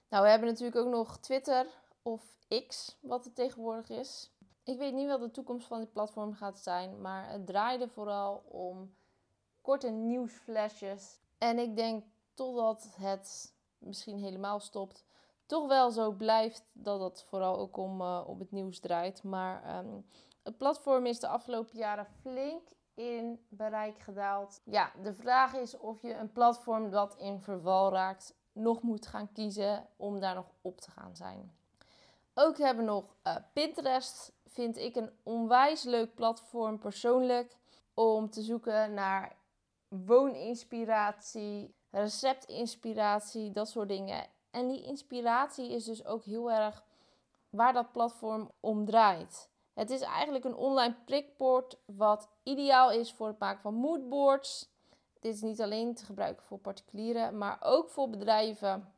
Nou, 0.09 0.23
we 0.25 0.31
hebben 0.31 0.49
natuurlijk 0.49 0.77
ook 0.77 0.93
nog 0.93 1.19
Twitter 1.19 1.67
of 2.03 2.37
X, 2.69 2.97
wat 3.01 3.25
het 3.25 3.35
tegenwoordig 3.35 3.89
is. 3.89 4.32
Ik 4.65 4.79
weet 4.79 4.93
niet 4.95 5.09
wat 5.09 5.21
de 5.21 5.31
toekomst 5.31 5.67
van 5.67 5.81
dit 5.81 5.93
platform 5.93 6.35
gaat 6.35 6.59
zijn, 6.59 7.01
maar 7.01 7.31
het 7.31 7.47
draaide 7.47 7.89
vooral 7.89 8.45
om 8.49 8.95
korte 9.61 9.89
nieuwsflesjes. 9.89 11.21
En 11.39 11.59
ik 11.59 11.77
denk 11.77 12.05
totdat 12.35 12.95
het 12.97 13.55
misschien 13.79 14.19
helemaal 14.19 14.61
stopt, 14.61 15.05
toch 15.47 15.67
wel 15.69 15.91
zo 15.91 16.13
blijft 16.13 16.65
dat 16.73 17.01
het 17.01 17.23
vooral 17.23 17.59
ook 17.59 17.77
om, 17.77 18.01
uh, 18.01 18.23
op 18.27 18.39
het 18.39 18.51
nieuws 18.51 18.79
draait. 18.79 19.23
Maar 19.23 19.65
ehm, 19.65 20.01
het 20.43 20.57
platform 20.57 21.07
is 21.07 21.21
de 21.21 21.29
afgelopen 21.29 21.79
jaren 21.79 22.07
flink 22.07 22.69
in 22.95 23.47
bereik 23.49 23.99
gedaald. 23.99 24.61
Ja, 24.65 24.93
de 25.03 25.15
vraag 25.15 25.55
is 25.55 25.79
of 25.79 26.03
je 26.03 26.15
een 26.15 26.33
platform 26.33 26.91
dat 26.91 27.17
in 27.17 27.41
verval 27.41 27.93
raakt 27.93 28.35
nog 28.53 28.83
moet 28.83 29.07
gaan 29.07 29.33
kiezen 29.33 29.89
om 29.97 30.21
daar 30.21 30.35
nog 30.35 30.53
op 30.61 30.81
te 30.81 30.91
gaan 30.91 31.17
zijn. 31.17 31.53
Ook 32.35 32.59
hebben 32.59 32.85
we 32.85 32.91
nog 32.91 33.17
uh, 33.27 33.37
Pinterest. 33.53 34.33
Vind 34.47 34.77
ik 34.77 34.97
een 34.97 35.11
onwijs 35.23 35.83
leuk 35.83 36.15
platform 36.15 36.79
persoonlijk 36.79 37.57
om 37.95 38.31
te 38.31 38.43
zoeken 38.43 38.95
naar 38.95 39.37
wooninspiratie, 39.89 41.75
receptinspiratie, 41.91 43.51
dat 43.51 43.69
soort 43.69 43.89
dingen. 43.89 44.27
En 44.51 44.69
die 44.69 44.85
inspiratie 44.85 45.71
is 45.71 45.85
dus 45.85 46.05
ook 46.05 46.25
heel 46.25 46.51
erg 46.51 46.85
waar 47.51 47.73
dat 47.73 47.93
platform 47.93 48.51
om 48.61 48.85
draait. 48.85 49.51
Het 49.75 49.91
is 49.91 50.01
eigenlijk 50.01 50.45
een 50.45 50.55
online 50.55 50.95
prikbord 51.05 51.79
wat 51.85 52.29
ideaal 52.43 52.91
is 52.91 53.13
voor 53.13 53.27
het 53.27 53.39
maken 53.39 53.63
van 53.63 53.75
moodboards. 53.75 54.71
Dit 55.21 55.35
is 55.35 55.43
niet 55.43 55.61
alleen 55.61 55.95
te 55.95 56.05
gebruiken 56.05 56.45
voor 56.45 56.59
particulieren, 56.59 57.39
maar 57.39 57.59
ook 57.61 57.91
voor 57.91 58.11
bedrijven. 58.11 58.93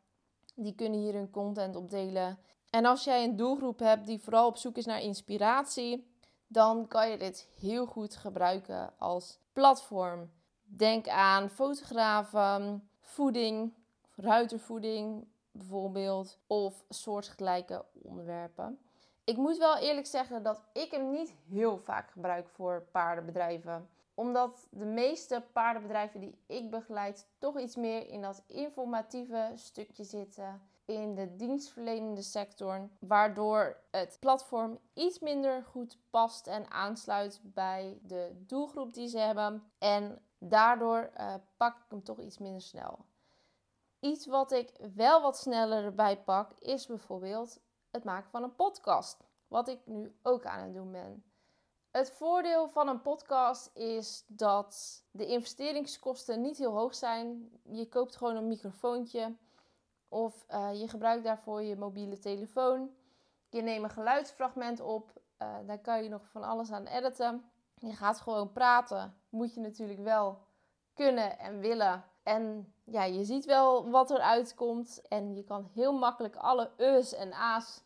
Die 0.54 0.74
kunnen 0.74 1.00
hier 1.00 1.12
hun 1.12 1.30
content 1.30 1.76
op 1.76 1.90
delen. 1.90 2.38
En 2.74 2.84
als 2.84 3.04
jij 3.04 3.24
een 3.24 3.36
doelgroep 3.36 3.78
hebt 3.78 4.06
die 4.06 4.20
vooral 4.20 4.46
op 4.46 4.56
zoek 4.56 4.76
is 4.76 4.84
naar 4.84 5.00
inspiratie, 5.00 6.06
dan 6.46 6.88
kan 6.88 7.10
je 7.10 7.16
dit 7.18 7.48
heel 7.60 7.86
goed 7.86 8.16
gebruiken 8.16 8.92
als 8.98 9.38
platform. 9.52 10.30
Denk 10.64 11.08
aan 11.08 11.50
fotografen, 11.50 12.88
voeding, 13.00 13.74
ruitervoeding 14.14 15.26
bijvoorbeeld, 15.52 16.38
of 16.46 16.84
soortgelijke 16.88 17.84
onderwerpen. 17.92 18.78
Ik 19.24 19.36
moet 19.36 19.58
wel 19.58 19.76
eerlijk 19.76 20.06
zeggen 20.06 20.42
dat 20.42 20.62
ik 20.72 20.90
hem 20.90 21.10
niet 21.10 21.34
heel 21.48 21.78
vaak 21.78 22.10
gebruik 22.10 22.48
voor 22.48 22.86
paardenbedrijven 22.92 23.88
omdat 24.14 24.66
de 24.70 24.84
meeste 24.84 25.42
paardenbedrijven 25.52 26.20
die 26.20 26.38
ik 26.46 26.70
begeleid 26.70 27.26
toch 27.38 27.60
iets 27.60 27.76
meer 27.76 28.08
in 28.08 28.22
dat 28.22 28.42
informatieve 28.46 29.52
stukje 29.54 30.04
zitten. 30.04 30.62
In 30.84 31.14
de 31.14 31.36
dienstverlenende 31.36 32.22
sector. 32.22 32.88
Waardoor 32.98 33.76
het 33.90 34.16
platform 34.20 34.78
iets 34.94 35.18
minder 35.18 35.64
goed 35.64 35.98
past 36.10 36.46
en 36.46 36.70
aansluit 36.70 37.40
bij 37.42 37.98
de 38.02 38.42
doelgroep 38.46 38.94
die 38.94 39.08
ze 39.08 39.18
hebben. 39.18 39.72
En 39.78 40.22
daardoor 40.38 41.10
uh, 41.20 41.34
pak 41.56 41.76
ik 41.76 41.84
hem 41.88 42.02
toch 42.02 42.20
iets 42.20 42.38
minder 42.38 42.62
snel. 42.62 43.04
Iets 44.00 44.26
wat 44.26 44.52
ik 44.52 44.72
wel 44.94 45.22
wat 45.22 45.38
sneller 45.38 45.84
erbij 45.84 46.22
pak 46.22 46.52
is 46.58 46.86
bijvoorbeeld 46.86 47.60
het 47.90 48.04
maken 48.04 48.30
van 48.30 48.42
een 48.42 48.54
podcast. 48.54 49.24
Wat 49.48 49.68
ik 49.68 49.80
nu 49.84 50.16
ook 50.22 50.46
aan 50.46 50.64
het 50.64 50.74
doen 50.74 50.92
ben. 50.92 51.24
Het 51.90 52.10
voordeel 52.10 52.68
van 52.68 52.88
een 52.88 53.02
podcast 53.02 53.70
is 53.74 54.24
dat 54.26 55.02
de 55.10 55.26
investeringskosten 55.26 56.40
niet 56.40 56.58
heel 56.58 56.72
hoog 56.72 56.94
zijn. 56.94 57.50
Je 57.62 57.88
koopt 57.88 58.16
gewoon 58.16 58.36
een 58.36 58.48
microfoontje 58.48 59.36
of 60.14 60.44
uh, 60.50 60.80
je 60.80 60.88
gebruikt 60.88 61.24
daarvoor 61.24 61.62
je 61.62 61.76
mobiele 61.76 62.18
telefoon. 62.18 62.90
Je 63.48 63.62
neemt 63.62 63.84
een 63.84 63.90
geluidsfragment 63.90 64.80
op, 64.80 65.12
uh, 65.42 65.54
daar 65.66 65.78
kan 65.78 66.02
je 66.02 66.08
nog 66.08 66.28
van 66.28 66.42
alles 66.42 66.72
aan 66.72 66.86
editen. 66.86 67.50
Je 67.74 67.92
gaat 67.92 68.20
gewoon 68.20 68.52
praten. 68.52 69.16
Moet 69.28 69.54
je 69.54 69.60
natuurlijk 69.60 70.00
wel 70.00 70.38
kunnen 70.94 71.38
en 71.38 71.60
willen. 71.60 72.04
En 72.22 72.72
ja, 72.84 73.04
je 73.04 73.24
ziet 73.24 73.44
wel 73.44 73.90
wat 73.90 74.10
eruit 74.10 74.54
komt. 74.54 75.02
En 75.08 75.34
je 75.34 75.44
kan 75.44 75.70
heel 75.72 75.92
makkelijk 75.98 76.36
alle 76.36 76.70
us 76.76 77.14
en 77.14 77.32
a's 77.32 77.82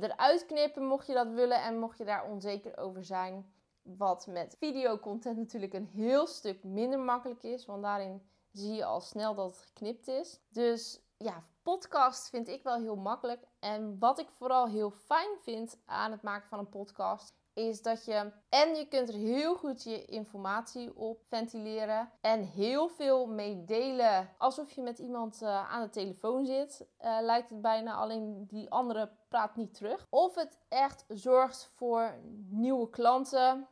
eruit 0.00 0.46
knippen 0.46 0.84
mocht 0.84 1.06
je 1.06 1.14
dat 1.14 1.28
willen 1.28 1.62
en 1.62 1.78
mocht 1.78 1.98
je 1.98 2.04
daar 2.04 2.30
onzeker 2.30 2.78
over 2.78 3.04
zijn. 3.04 3.52
Wat 3.82 4.26
met 4.26 4.56
videocontent 4.58 5.36
natuurlijk 5.36 5.72
een 5.72 5.86
heel 5.86 6.26
stuk 6.26 6.64
minder 6.64 6.98
makkelijk 6.98 7.42
is, 7.42 7.66
want 7.66 7.82
daarin 7.82 8.22
zie 8.52 8.74
je 8.74 8.84
al 8.84 9.00
snel 9.00 9.34
dat 9.34 9.46
het 9.46 9.58
geknipt 9.58 10.08
is. 10.08 10.40
Dus 10.48 11.00
ja, 11.16 11.44
podcast 11.68 12.28
vind 12.28 12.48
ik 12.48 12.62
wel 12.62 12.80
heel 12.80 12.96
makkelijk. 12.96 13.46
En 13.60 13.98
wat 13.98 14.18
ik 14.18 14.28
vooral 14.30 14.68
heel 14.68 14.90
fijn 14.90 15.36
vind 15.40 15.78
aan 15.86 16.10
het 16.10 16.22
maken 16.22 16.48
van 16.48 16.58
een 16.58 16.68
podcast, 16.68 17.34
is 17.54 17.82
dat 17.82 18.04
je 18.04 18.32
en 18.48 18.74
je 18.74 18.88
kunt 18.88 19.08
er 19.08 19.14
heel 19.14 19.56
goed 19.56 19.82
je 19.82 20.04
informatie 20.04 20.96
op 20.96 21.22
ventileren 21.28 22.10
en 22.20 22.44
heel 22.44 22.88
veel 22.88 23.26
mee 23.26 23.64
delen 23.64 24.28
alsof 24.38 24.70
je 24.70 24.82
met 24.82 24.98
iemand 24.98 25.42
uh, 25.42 25.72
aan 25.72 25.82
de 25.82 25.90
telefoon 25.90 26.46
zit. 26.46 26.86
Uh, 27.00 27.18
lijkt 27.20 27.50
het 27.50 27.60
bijna, 27.60 27.94
alleen 27.94 28.46
die 28.46 28.70
andere 28.70 29.10
praat 29.28 29.56
niet 29.56 29.74
terug. 29.74 30.06
Of 30.10 30.34
het 30.34 30.58
echt 30.68 31.04
zorgt 31.08 31.70
voor 31.74 32.14
nieuwe 32.48 32.90
klanten. 32.90 33.66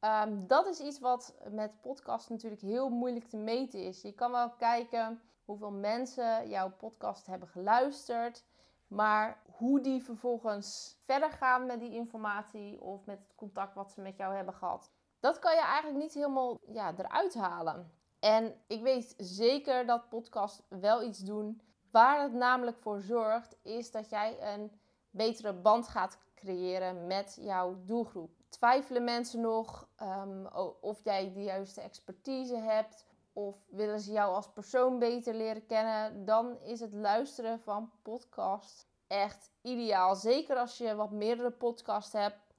Um, 0.00 0.46
dat 0.46 0.66
is 0.66 0.80
iets 0.80 0.98
wat 0.98 1.34
met 1.50 1.80
podcast 1.80 2.28
natuurlijk 2.28 2.62
heel 2.62 2.88
moeilijk 2.88 3.28
te 3.28 3.36
meten 3.36 3.84
is. 3.84 4.02
Je 4.02 4.12
kan 4.12 4.30
wel 4.30 4.50
kijken 4.50 5.20
hoeveel 5.50 5.70
mensen 5.70 6.48
jouw 6.48 6.70
podcast 6.70 7.26
hebben 7.26 7.48
geluisterd. 7.48 8.44
Maar 8.86 9.42
hoe 9.56 9.80
die 9.80 10.02
vervolgens 10.02 10.98
verder 11.04 11.30
gaan 11.30 11.66
met 11.66 11.80
die 11.80 11.94
informatie 11.94 12.80
of 12.80 13.04
met 13.04 13.18
het 13.18 13.34
contact 13.34 13.74
wat 13.74 13.90
ze 13.92 14.00
met 14.00 14.16
jou 14.16 14.34
hebben 14.34 14.54
gehad, 14.54 14.90
dat 15.20 15.38
kan 15.38 15.54
je 15.54 15.60
eigenlijk 15.60 16.02
niet 16.02 16.14
helemaal 16.14 16.58
ja, 16.66 16.94
eruit 16.96 17.34
halen. 17.34 17.92
En 18.18 18.54
ik 18.66 18.82
weet 18.82 19.14
zeker 19.16 19.86
dat 19.86 20.08
podcasts 20.08 20.62
wel 20.68 21.02
iets 21.02 21.18
doen. 21.18 21.62
Waar 21.90 22.22
het 22.22 22.32
namelijk 22.32 22.78
voor 22.78 23.00
zorgt, 23.00 23.56
is 23.62 23.90
dat 23.90 24.10
jij 24.10 24.54
een 24.54 24.80
betere 25.10 25.52
band 25.52 25.88
gaat 25.88 26.18
creëren 26.34 27.06
met 27.06 27.38
jouw 27.40 27.76
doelgroep. 27.84 28.30
Twijfelen 28.48 29.04
mensen 29.04 29.40
nog 29.40 29.88
um, 30.02 30.46
of 30.80 31.04
jij 31.04 31.32
de 31.32 31.42
juiste 31.42 31.80
expertise 31.80 32.56
hebt? 32.56 33.08
Of 33.32 33.56
willen 33.68 34.00
ze 34.00 34.12
jou 34.12 34.34
als 34.34 34.52
persoon 34.52 34.98
beter 34.98 35.34
leren 35.34 35.66
kennen? 35.66 36.24
Dan 36.24 36.58
is 36.62 36.80
het 36.80 36.92
luisteren 36.92 37.60
van 37.60 37.90
podcasts 38.02 38.86
echt 39.06 39.50
ideaal. 39.62 40.14
Zeker 40.14 40.56
als 40.56 40.78
je 40.78 40.94
wat 40.94 41.10
meerdere 41.10 41.50
podcasts 41.50 42.12
hebt 42.12 42.50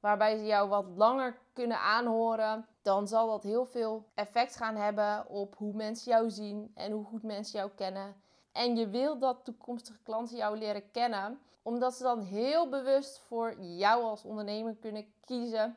waarbij 0.00 0.36
ze 0.36 0.44
jou 0.44 0.68
wat 0.68 0.86
langer 0.96 1.38
kunnen 1.52 1.80
aanhoren, 1.80 2.66
dan 2.82 3.08
zal 3.08 3.28
dat 3.28 3.42
heel 3.42 3.66
veel 3.66 4.04
effect 4.14 4.56
gaan 4.56 4.76
hebben 4.76 5.28
op 5.28 5.54
hoe 5.56 5.72
mensen 5.72 6.12
jou 6.12 6.30
zien 6.30 6.70
en 6.74 6.92
hoe 6.92 7.04
goed 7.04 7.22
mensen 7.22 7.58
jou 7.58 7.70
kennen. 7.74 8.14
En 8.52 8.76
je 8.76 8.88
wil 8.88 9.18
dat 9.18 9.44
toekomstige 9.44 10.02
klanten 10.02 10.36
jou 10.36 10.58
leren 10.58 10.90
kennen, 10.90 11.40
omdat 11.62 11.94
ze 11.94 12.02
dan 12.02 12.20
heel 12.20 12.68
bewust 12.68 13.18
voor 13.18 13.60
jou 13.60 14.02
als 14.02 14.24
ondernemer 14.24 14.74
kunnen 14.74 15.12
kiezen 15.24 15.76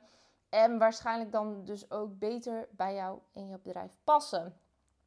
en 0.53 0.77
waarschijnlijk 0.77 1.31
dan 1.31 1.65
dus 1.65 1.91
ook 1.91 2.19
beter 2.19 2.67
bij 2.71 2.93
jou 2.93 3.19
en 3.33 3.47
je 3.47 3.59
bedrijf 3.63 3.91
passen. 4.03 4.57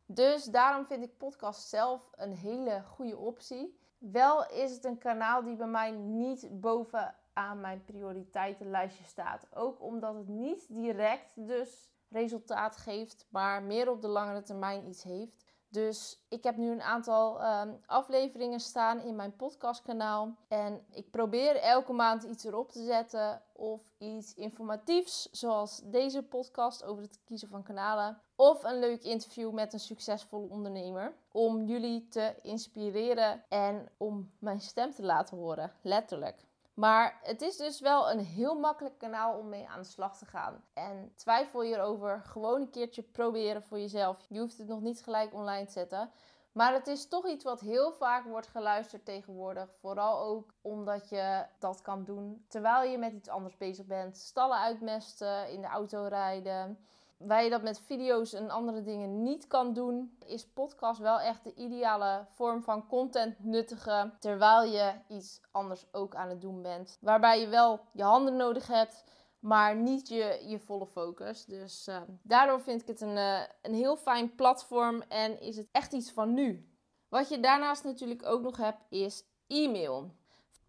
Dus 0.07 0.45
daarom 0.45 0.87
vind 0.87 1.03
ik 1.03 1.17
podcast 1.17 1.69
zelf 1.69 2.11
een 2.15 2.33
hele 2.33 2.83
goede 2.83 3.17
optie. 3.17 3.79
Wel 3.99 4.47
is 4.47 4.71
het 4.71 4.85
een 4.85 4.99
kanaal 4.99 5.43
die 5.43 5.57
bij 5.57 5.67
mij 5.67 5.91
niet 5.91 6.61
bovenaan 6.61 7.61
mijn 7.61 7.85
prioriteitenlijstje 7.85 9.05
staat. 9.05 9.47
Ook 9.55 9.83
omdat 9.83 10.15
het 10.15 10.29
niet 10.29 10.67
direct 10.69 11.33
dus 11.35 11.89
resultaat 12.09 12.77
geeft, 12.77 13.27
maar 13.29 13.63
meer 13.63 13.91
op 13.91 14.03
de 14.03 14.09
langere 14.09 14.43
termijn 14.43 14.87
iets 14.87 15.03
heeft. 15.03 15.45
Dus 15.69 16.21
ik 16.29 16.45
heb 16.45 16.57
nu 16.57 16.71
een 16.71 16.83
aantal 16.83 17.41
ehm, 17.41 17.75
afleveringen 17.87 18.61
staan 18.61 19.01
in 19.01 19.17
mijn 19.17 19.37
podcastkanaal. 19.37 20.37
En 20.49 20.85
ik 20.91 21.11
probeer 21.11 21.57
elke 21.57 21.93
maand 21.93 22.23
iets 22.23 22.45
erop 22.45 22.73
te 22.73 22.85
zetten. 22.85 23.43
Of 23.53 23.81
iets 23.99 24.35
informatiefs, 24.35 25.29
zoals 25.31 25.81
deze 25.85 26.23
podcast 26.23 26.85
over 26.85 27.03
het 27.03 27.21
kiezen 27.25 27.49
van 27.49 27.63
kanalen. 27.63 28.21
Of 28.37 28.65
een 28.65 28.79
leuk 28.79 29.03
interview 29.03 29.53
met 29.53 29.73
een 29.73 29.81
succesvolle 29.81 30.49
ondernemer. 30.49 31.17
Om 31.33 31.65
jullie 31.65 32.09
te 32.09 32.35
inspireren 32.43 33.45
en 33.49 33.89
om 33.97 34.31
mijn 34.39 34.61
stem 34.61 34.95
te 34.95 35.03
laten 35.03 35.37
horen. 35.37 35.73
Letterlijk. 35.83 36.45
Maar 36.77 37.19
het 37.23 37.43
is 37.43 37.57
dus 37.57 37.81
wel 37.81 38.11
een 38.11 38.19
heel 38.19 38.55
makkelijk 38.55 38.99
kanaal 38.99 39.39
om 39.39 39.49
mee 39.49 39.69
aan 39.69 39.81
de 39.81 39.87
slag 39.87 40.19
te 40.19 40.27
gaan. 40.27 40.65
En 40.75 41.13
twijfel 41.15 41.61
hierover, 41.61 42.23
gewoon 42.25 42.61
een 42.61 42.71
keertje 42.71 43.03
proberen 43.03 43.63
voor 43.63 43.79
jezelf. 43.79 44.27
Je 44.29 44.39
hoeft 44.39 44.59
het 44.59 44.69
nog 44.69 44.81
niet 44.81 45.03
gelijk 45.03 45.35
online 45.35 45.67
te 45.67 45.73
zetten. 45.73 46.11
Maar 46.53 46.73
het 46.73 46.87
is 46.87 47.09
toch 47.09 47.27
iets 47.27 47.45
wat 47.45 47.61
heel 47.61 47.93
vaak 47.93 48.25
wordt 48.25 48.47
geluisterd 48.47 49.05
tegenwoordig. 49.05 49.71
Vooral 49.81 50.21
ook 50.21 50.55
omdat 50.63 51.09
je 51.09 51.47
dat 51.59 51.83
kan 51.83 52.05
doen 52.05 52.45
terwijl 52.49 52.91
je 52.91 52.99
met 52.99 53.13
iets 53.13 53.29
anders 53.29 53.57
bezig 53.57 53.87
bent. 53.87 54.17
Stallen 54.17 54.59
uitmesten, 54.59 55.51
in 55.51 55.61
de 55.61 55.67
auto 55.67 56.07
rijden. 56.07 56.87
Waar 57.17 57.45
je 57.45 57.51
dat 57.51 57.63
met 57.63 57.81
video's 57.81 58.33
en 58.33 58.51
andere 58.51 58.83
dingen 58.83 59.23
niet 59.23 59.47
kan 59.47 59.73
doen, 59.73 60.17
is 60.27 60.49
podcast 60.49 61.01
wel 61.01 61.21
echt 61.21 61.45
de 61.45 61.55
ideale 61.55 62.27
vorm 62.35 62.63
van 62.63 62.87
content 62.87 63.45
nuttigen 63.45 64.17
terwijl 64.19 64.73
je 64.73 64.93
iets 65.09 65.41
anders 65.51 65.87
ook 65.93 66.15
aan 66.15 66.29
het 66.29 66.41
doen 66.41 66.63
bent. 66.63 66.99
Waarbij 67.01 67.41
je 67.41 67.49
wel 67.49 67.81
je 67.93 68.03
handen 68.03 68.37
nodig 68.37 68.67
hebt, 68.67 69.05
maar 69.39 69.77
niet 69.77 70.09
je, 70.09 70.45
je 70.47 70.59
volle 70.59 70.87
focus. 70.87 71.45
Dus 71.45 71.89
uh, 71.89 72.01
daardoor 72.23 72.61
vind 72.61 72.81
ik 72.81 72.87
het 72.87 73.01
een, 73.01 73.17
uh, 73.17 73.41
een 73.63 73.75
heel 73.75 73.97
fijn 73.97 74.35
platform 74.35 75.03
en 75.09 75.41
is 75.41 75.57
het 75.57 75.69
echt 75.73 75.93
iets 75.93 76.13
van 76.13 76.35
nu. 76.35 76.71
Wat 77.09 77.29
je 77.29 77.41
daarnaast 77.41 77.85
natuurlijk 77.85 78.27
ook 78.27 78.43
nog 78.43 78.57
hebt, 78.57 78.85
is 78.89 79.25
e-mail. 79.47 80.11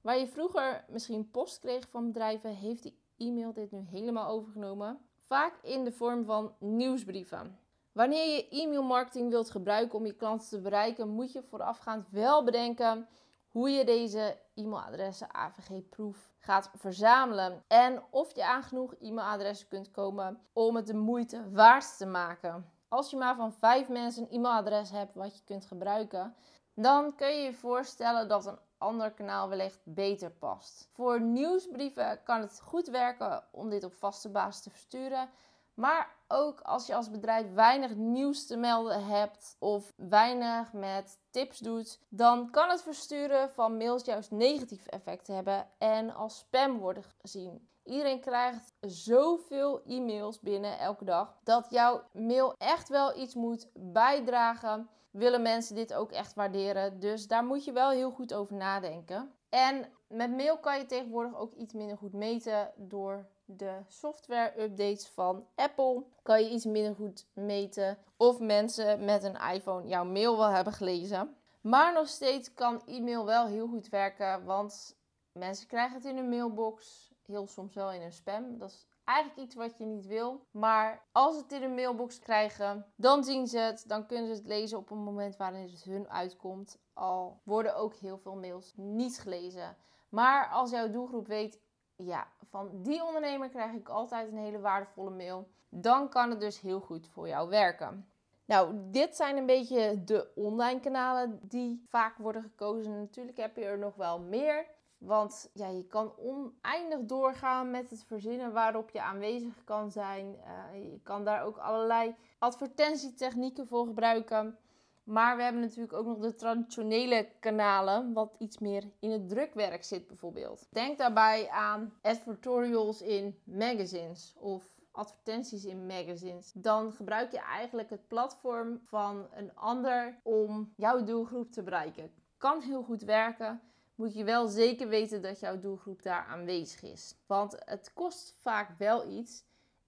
Waar 0.01 0.17
je 0.17 0.27
vroeger 0.27 0.85
misschien 0.89 1.31
post 1.31 1.59
kreeg 1.59 1.89
van 1.89 2.07
bedrijven, 2.07 2.55
heeft 2.55 2.83
die 2.83 2.99
e-mail 3.17 3.53
dit 3.53 3.71
nu 3.71 3.79
helemaal 3.79 4.29
overgenomen. 4.29 5.06
Vaak 5.27 5.53
in 5.61 5.83
de 5.83 5.91
vorm 5.91 6.25
van 6.25 6.55
nieuwsbrieven. 6.59 7.59
Wanneer 7.91 8.35
je 8.35 8.47
e-mailmarketing 8.49 9.29
wilt 9.29 9.51
gebruiken 9.51 9.97
om 9.97 10.05
je 10.05 10.13
klanten 10.13 10.49
te 10.49 10.61
bereiken, 10.61 11.09
moet 11.09 11.31
je 11.31 11.43
voorafgaand 11.43 12.07
wel 12.09 12.43
bedenken 12.43 13.07
hoe 13.47 13.69
je 13.69 13.85
deze 13.85 14.37
e-mailadressen 14.55 15.33
AVG-proof 15.33 16.29
gaat 16.39 16.71
verzamelen. 16.75 17.63
En 17.67 18.03
of 18.09 18.35
je 18.35 18.45
aan 18.45 18.63
genoeg 18.63 18.95
e-mailadressen 18.95 19.67
kunt 19.67 19.91
komen 19.91 20.39
om 20.53 20.75
het 20.75 20.87
de 20.87 20.95
moeite 20.95 21.51
waard 21.51 21.97
te 21.97 22.05
maken. 22.05 22.71
Als 22.87 23.09
je 23.09 23.17
maar 23.17 23.35
van 23.35 23.53
vijf 23.53 23.89
mensen 23.89 24.23
een 24.23 24.29
e-mailadres 24.29 24.91
hebt 24.91 25.15
wat 25.15 25.37
je 25.37 25.43
kunt 25.43 25.65
gebruiken, 25.65 26.35
dan 26.73 27.15
kun 27.15 27.27
je 27.27 27.41
je 27.41 27.53
voorstellen 27.53 28.27
dat 28.27 28.45
een 28.45 28.59
ander 28.77 29.11
kanaal 29.11 29.49
wellicht 29.49 29.79
beter 29.83 30.31
past. 30.31 30.89
Voor 30.93 31.21
nieuwsbrieven 31.21 32.23
kan 32.23 32.41
het 32.41 32.61
goed 32.61 32.87
werken 32.87 33.43
om 33.51 33.69
dit 33.69 33.83
op 33.83 33.93
vaste 33.93 34.29
basis 34.29 34.61
te 34.63 34.69
versturen. 34.69 35.29
Maar 35.73 36.15
ook 36.27 36.61
als 36.61 36.87
je 36.87 36.95
als 36.95 37.11
bedrijf 37.11 37.53
weinig 37.53 37.95
nieuws 37.95 38.47
te 38.47 38.57
melden 38.57 39.05
hebt 39.05 39.55
of 39.59 39.93
weinig 39.95 40.73
met 40.73 41.19
tips 41.31 41.59
doet, 41.59 41.99
dan 42.09 42.49
kan 42.51 42.69
het 42.69 42.81
versturen 42.81 43.51
van 43.51 43.77
mails 43.77 44.05
juist 44.05 44.31
negatief 44.31 44.85
effect 44.85 45.27
hebben 45.27 45.67
en 45.77 46.15
als 46.15 46.37
spam 46.37 46.77
worden 46.77 47.03
gezien. 47.21 47.69
Iedereen 47.83 48.19
krijgt 48.19 48.73
zoveel 48.81 49.81
e-mails 49.85 50.39
binnen 50.39 50.79
elke 50.79 51.05
dag 51.05 51.39
dat 51.43 51.67
jouw 51.69 52.03
mail 52.11 52.53
echt 52.57 52.89
wel 52.89 53.17
iets 53.17 53.35
moet 53.35 53.67
bijdragen. 53.73 54.89
Willen 55.17 55.41
mensen 55.41 55.75
dit 55.75 55.93
ook 55.93 56.11
echt 56.11 56.33
waarderen? 56.33 56.99
Dus 56.99 57.27
daar 57.27 57.45
moet 57.45 57.65
je 57.65 57.71
wel 57.71 57.89
heel 57.89 58.11
goed 58.11 58.33
over 58.33 58.55
nadenken. 58.55 59.31
En 59.49 59.85
met 60.07 60.31
mail 60.31 60.57
kan 60.57 60.77
je 60.77 60.85
tegenwoordig 60.85 61.35
ook 61.35 61.53
iets 61.53 61.73
minder 61.73 61.97
goed 61.97 62.13
meten 62.13 62.71
door 62.75 63.25
de 63.45 63.77
software 63.87 64.61
updates 64.61 65.07
van 65.07 65.47
Apple. 65.55 66.03
Kan 66.21 66.43
je 66.43 66.49
iets 66.49 66.65
minder 66.65 66.95
goed 66.95 67.25
meten 67.33 67.97
of 68.17 68.39
mensen 68.39 69.05
met 69.05 69.23
een 69.23 69.37
iPhone 69.53 69.87
jouw 69.87 70.05
mail 70.05 70.37
wel 70.37 70.49
hebben 70.49 70.73
gelezen. 70.73 71.35
Maar 71.61 71.93
nog 71.93 72.07
steeds 72.07 72.53
kan 72.53 72.81
e-mail 72.85 73.25
wel 73.25 73.47
heel 73.47 73.67
goed 73.67 73.89
werken, 73.89 74.45
want 74.45 74.95
mensen 75.31 75.67
krijgen 75.67 75.95
het 75.95 76.05
in 76.05 76.17
hun 76.17 76.29
mailbox, 76.29 77.11
heel 77.25 77.47
soms 77.47 77.75
wel 77.75 77.91
in 77.91 78.01
hun 78.01 78.13
spam. 78.13 78.57
Dat 78.57 78.69
is 78.69 78.87
eigenlijk 79.07 79.39
iets 79.39 79.55
wat 79.55 79.77
je 79.77 79.85
niet 79.85 80.05
wil. 80.05 80.45
Maar 80.51 81.05
als 81.11 81.35
ze 81.35 81.41
het 81.41 81.51
in 81.51 81.61
hun 81.61 81.75
mailbox 81.75 82.19
krijgen, 82.19 82.85
dan 82.95 83.23
zien 83.23 83.47
ze 83.47 83.59
het, 83.59 83.83
dan 83.87 84.05
kunnen 84.05 84.27
ze 84.27 84.33
het 84.33 84.47
lezen 84.47 84.77
op 84.77 84.89
een 84.89 85.03
moment 85.03 85.37
waarin 85.37 85.61
het 85.61 85.83
hun 85.83 86.09
uitkomt. 86.09 86.79
Al 86.93 87.41
worden 87.43 87.75
ook 87.75 87.95
heel 87.95 88.17
veel 88.17 88.35
mails 88.35 88.73
niet 88.75 89.19
gelezen. 89.19 89.77
Maar 90.09 90.49
als 90.49 90.71
jouw 90.71 90.89
doelgroep 90.89 91.27
weet, 91.27 91.59
ja, 91.95 92.27
van 92.49 92.69
die 92.81 93.03
ondernemer 93.03 93.49
krijg 93.49 93.73
ik 93.73 93.89
altijd 93.89 94.31
een 94.31 94.37
hele 94.37 94.59
waardevolle 94.59 95.09
mail, 95.09 95.47
dan 95.69 96.09
kan 96.09 96.29
het 96.29 96.39
dus 96.39 96.59
heel 96.59 96.79
goed 96.79 97.07
voor 97.07 97.27
jou 97.27 97.49
werken. 97.49 98.09
Nou, 98.45 98.75
dit 98.91 99.15
zijn 99.15 99.37
een 99.37 99.45
beetje 99.45 100.03
de 100.03 100.31
online 100.35 100.79
kanalen 100.79 101.39
die 101.41 101.83
vaak 101.85 102.17
worden 102.17 102.41
gekozen. 102.41 102.99
Natuurlijk 102.99 103.37
heb 103.37 103.55
je 103.55 103.65
er 103.65 103.77
nog 103.77 103.95
wel 103.95 104.19
meer. 104.19 104.65
Want 104.97 105.49
ja, 105.53 105.67
je 105.67 105.87
kan 105.87 106.13
oneindig 106.17 106.99
doorgaan 106.99 107.71
met 107.71 107.89
het 107.89 108.03
verzinnen 108.03 108.53
waarop 108.53 108.89
je 108.89 109.01
aanwezig 109.01 109.63
kan 109.63 109.91
zijn. 109.91 110.25
Uh, 110.25 110.91
je 110.91 110.99
kan 111.03 111.25
daar 111.25 111.43
ook 111.43 111.57
allerlei 111.57 112.15
advertentietechnieken 112.39 113.67
voor 113.67 113.85
gebruiken. 113.85 114.57
Maar 115.03 115.37
we 115.37 115.43
hebben 115.43 115.61
natuurlijk 115.61 115.93
ook 115.93 116.05
nog 116.05 116.17
de 116.17 116.35
traditionele 116.35 117.29
kanalen, 117.39 118.13
wat 118.13 118.35
iets 118.39 118.57
meer 118.57 118.83
in 118.99 119.11
het 119.11 119.29
drukwerk 119.29 119.83
zit 119.83 120.07
bijvoorbeeld. 120.07 120.67
Denk 120.69 120.97
daarbij 120.97 121.49
aan 121.49 121.93
advertorials 122.01 123.01
in 123.01 123.39
magazines 123.43 124.35
of 124.39 124.63
advertenties 124.91 125.65
in 125.65 125.85
magazines. 125.85 126.51
Dan 126.53 126.91
gebruik 126.91 127.31
je 127.31 127.39
eigenlijk 127.39 127.89
het 127.89 128.07
platform 128.07 128.79
van 128.83 129.27
een 129.31 129.55
ander 129.55 130.19
om 130.23 130.73
jouw 130.75 131.03
doelgroep 131.03 131.51
te 131.51 131.63
bereiken. 131.63 132.11
Kan 132.37 132.61
heel 132.61 132.83
goed 132.83 133.01
werken. 133.01 133.61
Moet 133.97 134.13
je 134.13 134.23
wel 134.23 134.47
zeker 134.47 134.87
weten 134.87 135.21
dat 135.21 135.39
jouw 135.39 135.59
doelgroep 135.59 136.03
daar 136.03 136.25
aanwezig 136.25 136.83
is. 136.83 137.15
Want 137.25 137.57
het 137.65 137.93
kost 137.93 138.35
vaak 138.39 138.77
wel 138.77 139.09
iets. 139.09 139.43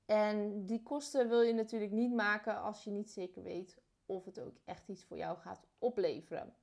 En 0.06 0.66
die 0.66 0.84
kosten 0.84 1.30
wil 1.30 1.42
je 1.42 1.54
natuurlijk 1.54 1.92
niet 1.92 2.14
maken 2.14 2.62
als 2.62 2.84
je 2.84 2.90
niet 2.90 3.10
zeker 3.10 3.44
weet 3.44 3.78
of 4.06 4.26
het 4.26 4.40
ook 4.40 4.56
echt 4.66 4.88
iets 4.88 5.04
voor 5.04 5.18
jou 5.18 5.38
gaat 5.38 5.68
opleveren. 5.80 6.54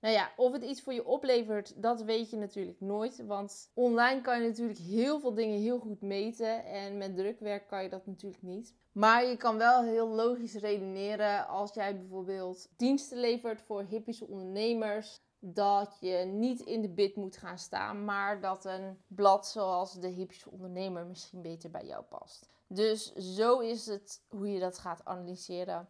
Nou 0.00 0.14
ja, 0.14 0.30
of 0.36 0.52
het 0.52 0.62
iets 0.62 0.82
voor 0.82 0.92
je 0.92 1.06
oplevert, 1.06 1.82
dat 1.82 2.02
weet 2.02 2.30
je 2.30 2.36
natuurlijk 2.36 2.80
nooit. 2.80 3.26
Want 3.26 3.70
online 3.74 4.20
kan 4.20 4.42
je 4.42 4.48
natuurlijk 4.48 4.78
heel 4.78 5.20
veel 5.20 5.34
dingen 5.34 5.58
heel 5.58 5.78
goed 5.78 6.00
meten. 6.00 6.64
En 6.64 6.98
met 6.98 7.16
drukwerk 7.16 7.68
kan 7.68 7.82
je 7.82 7.88
dat 7.88 8.06
natuurlijk 8.06 8.42
niet. 8.42 8.74
Maar 8.92 9.24
je 9.24 9.36
kan 9.36 9.56
wel 9.56 9.82
heel 9.82 10.08
logisch 10.08 10.54
redeneren 10.54 11.46
als 11.48 11.74
jij 11.74 11.96
bijvoorbeeld 11.98 12.68
diensten 12.76 13.18
levert 13.18 13.62
voor 13.62 13.82
hippische 13.82 14.26
ondernemers. 14.26 15.20
Dat 15.38 15.96
je 16.00 16.16
niet 16.24 16.60
in 16.60 16.82
de 16.82 16.88
bid 16.88 17.16
moet 17.16 17.36
gaan 17.36 17.58
staan, 17.58 18.04
maar 18.04 18.40
dat 18.40 18.64
een 18.64 18.98
blad 19.06 19.46
zoals 19.46 19.92
de 19.92 20.08
hippische 20.08 20.50
ondernemer 20.50 21.06
misschien 21.06 21.42
beter 21.42 21.70
bij 21.70 21.84
jou 21.84 22.02
past. 22.02 22.48
Dus 22.66 23.12
zo 23.12 23.58
is 23.58 23.86
het 23.86 24.22
hoe 24.28 24.52
je 24.52 24.60
dat 24.60 24.78
gaat 24.78 25.04
analyseren. 25.04 25.88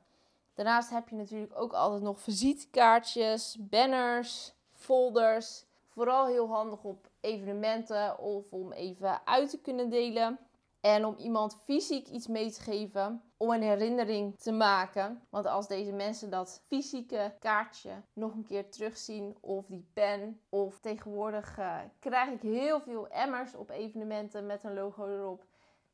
Daarnaast 0.54 0.90
heb 0.90 1.08
je 1.08 1.16
natuurlijk 1.16 1.58
ook 1.58 1.72
altijd 1.72 2.02
nog 2.02 2.20
visitekaartjes, 2.20 3.56
banners, 3.60 4.52
folders. 4.72 5.64
Vooral 5.88 6.26
heel 6.26 6.48
handig 6.48 6.84
op 6.84 7.08
evenementen 7.20 8.18
of 8.18 8.52
om 8.52 8.72
even 8.72 9.26
uit 9.26 9.50
te 9.50 9.58
kunnen 9.58 9.90
delen. 9.90 10.38
En 10.80 11.04
om 11.04 11.16
iemand 11.16 11.56
fysiek 11.64 12.08
iets 12.08 12.26
mee 12.26 12.52
te 12.52 12.60
geven 12.60 13.22
om 13.36 13.50
een 13.50 13.62
herinnering 13.62 14.38
te 14.38 14.52
maken. 14.52 15.22
Want 15.30 15.46
als 15.46 15.68
deze 15.68 15.92
mensen 15.92 16.30
dat 16.30 16.62
fysieke 16.66 17.36
kaartje 17.38 18.02
nog 18.12 18.34
een 18.34 18.44
keer 18.44 18.70
terugzien, 18.70 19.36
of 19.40 19.66
die 19.66 19.90
pen, 19.92 20.40
of 20.48 20.80
tegenwoordig 20.80 21.58
uh, 21.58 21.78
krijg 21.98 22.30
ik 22.30 22.42
heel 22.42 22.80
veel 22.80 23.08
emmers 23.08 23.54
op 23.54 23.70
evenementen 23.70 24.46
met 24.46 24.64
een 24.64 24.74
logo 24.74 25.06
erop 25.06 25.46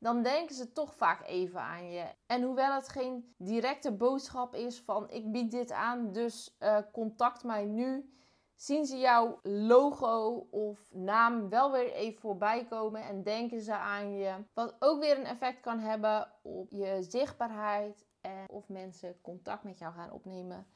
dan 0.04 0.22
denken 0.22 0.54
ze 0.54 0.72
toch 0.72 0.94
vaak 0.94 1.26
even 1.26 1.60
aan 1.60 1.90
je. 1.90 2.04
En 2.26 2.42
hoewel 2.42 2.74
het 2.74 2.88
geen 2.88 3.34
directe 3.38 3.92
boodschap 3.92 4.54
is 4.54 4.80
van 4.80 5.10
ik 5.10 5.32
bied 5.32 5.50
dit 5.50 5.72
aan, 5.72 6.12
dus 6.12 6.56
uh, 6.60 6.78
contact 6.92 7.44
mij 7.44 7.64
nu, 7.64 8.12
zien 8.56 8.86
ze 8.86 8.98
jouw 8.98 9.38
logo 9.42 10.46
of 10.50 10.92
naam 10.92 11.48
wel 11.48 11.72
weer 11.72 11.92
even 11.92 12.20
voorbij 12.20 12.64
komen 12.64 13.02
en 13.02 13.22
denken 13.22 13.60
ze 13.60 13.74
aan 13.74 14.12
je. 14.12 14.34
Wat 14.52 14.76
ook 14.78 15.00
weer 15.00 15.18
een 15.18 15.26
effect 15.26 15.60
kan 15.60 15.78
hebben 15.78 16.28
op 16.42 16.70
je 16.70 17.02
zichtbaarheid 17.02 18.06
en 18.20 18.48
of 18.48 18.68
mensen 18.68 19.20
contact 19.20 19.64
met 19.64 19.78
jou 19.78 19.92
gaan 19.92 20.12
opnemen. 20.12 20.66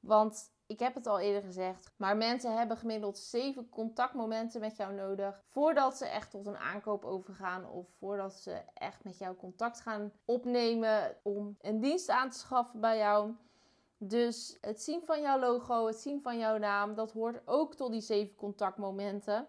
Want 0.00 0.52
ik 0.66 0.78
heb 0.78 0.94
het 0.94 1.06
al 1.06 1.20
eerder 1.20 1.42
gezegd, 1.42 1.92
maar 1.96 2.16
mensen 2.16 2.56
hebben 2.56 2.76
gemiddeld 2.76 3.18
7 3.18 3.68
contactmomenten 3.68 4.60
met 4.60 4.76
jou 4.76 4.94
nodig 4.94 5.42
voordat 5.48 5.96
ze 5.96 6.06
echt 6.06 6.30
tot 6.30 6.46
een 6.46 6.56
aankoop 6.56 7.04
overgaan 7.04 7.68
of 7.68 7.86
voordat 7.98 8.34
ze 8.34 8.62
echt 8.74 9.04
met 9.04 9.18
jou 9.18 9.36
contact 9.36 9.80
gaan 9.80 10.12
opnemen 10.24 11.16
om 11.22 11.56
een 11.60 11.80
dienst 11.80 12.08
aan 12.08 12.30
te 12.30 12.38
schaffen 12.38 12.80
bij 12.80 12.98
jou. 12.98 13.34
Dus 14.08 14.58
het 14.60 14.82
zien 14.82 15.02
van 15.04 15.20
jouw 15.20 15.38
logo, 15.38 15.86
het 15.86 15.96
zien 15.96 16.22
van 16.22 16.38
jouw 16.38 16.58
naam, 16.58 16.94
dat 16.94 17.12
hoort 17.12 17.40
ook 17.44 17.74
tot 17.74 17.92
die 17.92 18.00
7 18.00 18.34
contactmomenten. 18.34 19.46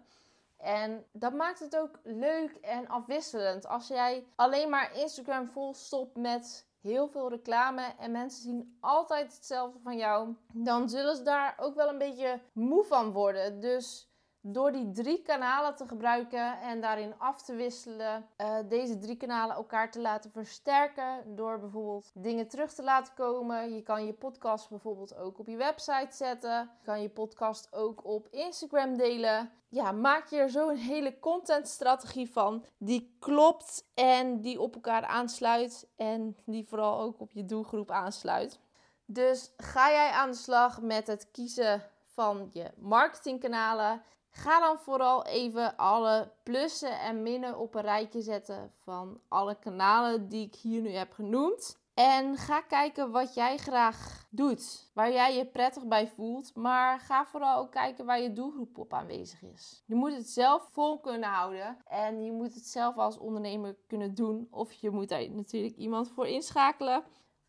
En 0.57 1.05
dat 1.11 1.33
maakt 1.33 1.59
het 1.59 1.77
ook 1.77 1.99
leuk 2.03 2.55
en 2.61 2.87
afwisselend. 2.87 3.67
Als 3.67 3.87
jij 3.87 4.27
alleen 4.35 4.69
maar 4.69 4.97
Instagram 4.97 5.47
vol 5.47 5.73
stopt 5.73 6.15
met 6.15 6.67
heel 6.81 7.07
veel 7.07 7.29
reclame 7.29 7.93
en 7.99 8.11
mensen 8.11 8.41
zien 8.41 8.77
altijd 8.79 9.33
hetzelfde 9.35 9.79
van 9.79 9.97
jou, 9.97 10.35
dan 10.53 10.89
zullen 10.89 11.15
ze 11.15 11.23
daar 11.23 11.55
ook 11.59 11.75
wel 11.75 11.89
een 11.89 11.97
beetje 11.97 12.41
moe 12.53 12.83
van 12.83 13.11
worden. 13.11 13.59
Dus 13.59 14.09
door 14.47 14.71
die 14.71 14.91
drie 14.91 15.21
kanalen 15.21 15.75
te 15.75 15.87
gebruiken 15.87 16.59
en 16.59 16.81
daarin 16.81 17.13
af 17.17 17.41
te 17.41 17.55
wisselen, 17.55 18.25
uh, 18.37 18.57
deze 18.69 18.97
drie 18.97 19.17
kanalen 19.17 19.55
elkaar 19.55 19.91
te 19.91 20.01
laten 20.01 20.31
versterken. 20.31 21.35
Door 21.35 21.59
bijvoorbeeld 21.59 22.11
dingen 22.13 22.47
terug 22.47 22.73
te 22.73 22.83
laten 22.83 23.13
komen. 23.13 23.73
Je 23.73 23.81
kan 23.81 24.05
je 24.05 24.13
podcast 24.13 24.69
bijvoorbeeld 24.69 25.15
ook 25.15 25.39
op 25.39 25.47
je 25.47 25.57
website 25.57 26.15
zetten. 26.15 26.51
Je 26.51 26.85
kan 26.85 27.01
je 27.01 27.09
podcast 27.09 27.67
ook 27.71 28.05
op 28.05 28.27
Instagram 28.31 28.97
delen. 28.97 29.51
Ja, 29.69 29.91
maak 29.91 30.27
je 30.27 30.37
er 30.37 30.49
zo 30.49 30.69
een 30.69 30.77
hele 30.77 31.19
contentstrategie 31.19 32.31
van. 32.31 32.65
Die 32.77 33.15
klopt 33.19 33.85
en 33.93 34.41
die 34.41 34.61
op 34.61 34.75
elkaar 34.75 35.05
aansluit. 35.05 35.87
En 35.95 36.37
die 36.45 36.67
vooral 36.67 36.99
ook 36.99 37.19
op 37.19 37.31
je 37.31 37.45
doelgroep 37.45 37.91
aansluit. 37.91 38.59
Dus 39.05 39.51
ga 39.57 39.89
jij 39.89 40.09
aan 40.09 40.31
de 40.31 40.37
slag 40.37 40.81
met 40.81 41.07
het 41.07 41.31
kiezen 41.31 41.83
van 42.13 42.49
je 42.51 42.71
marketingkanalen 42.77 44.01
Ga 44.35 44.59
dan 44.59 44.77
vooral 44.77 45.25
even 45.25 45.77
alle 45.77 46.31
plussen 46.43 46.99
en 46.99 47.23
minnen 47.23 47.57
op 47.57 47.75
een 47.75 47.81
rijtje 47.81 48.21
zetten 48.21 48.71
van 48.83 49.19
alle 49.27 49.59
kanalen 49.59 50.29
die 50.29 50.45
ik 50.45 50.55
hier 50.55 50.81
nu 50.81 50.89
heb 50.89 51.13
genoemd. 51.13 51.79
En 51.93 52.37
ga 52.37 52.61
kijken 52.61 53.11
wat 53.11 53.33
jij 53.33 53.57
graag 53.57 54.27
doet, 54.29 54.91
waar 54.93 55.11
jij 55.11 55.35
je 55.35 55.45
prettig 55.45 55.85
bij 55.85 56.07
voelt. 56.07 56.55
Maar 56.55 56.99
ga 56.99 57.25
vooral 57.25 57.57
ook 57.57 57.71
kijken 57.71 58.05
waar 58.05 58.21
je 58.21 58.33
doelgroep 58.33 58.77
op 58.77 58.93
aanwezig 58.93 59.41
is. 59.41 59.83
Je 59.85 59.95
moet 59.95 60.15
het 60.15 60.29
zelf 60.29 60.69
vol 60.71 60.99
kunnen 60.99 61.29
houden 61.29 61.77
en 61.85 62.23
je 62.23 62.31
moet 62.31 62.53
het 62.53 62.67
zelf 62.67 62.97
als 62.97 63.17
ondernemer 63.17 63.75
kunnen 63.87 64.15
doen. 64.15 64.47
Of 64.51 64.73
je 64.73 64.89
moet 64.89 65.09
daar 65.09 65.29
natuurlijk 65.29 65.75
iemand 65.75 66.11
voor 66.11 66.27
inschakelen. 66.27 67.03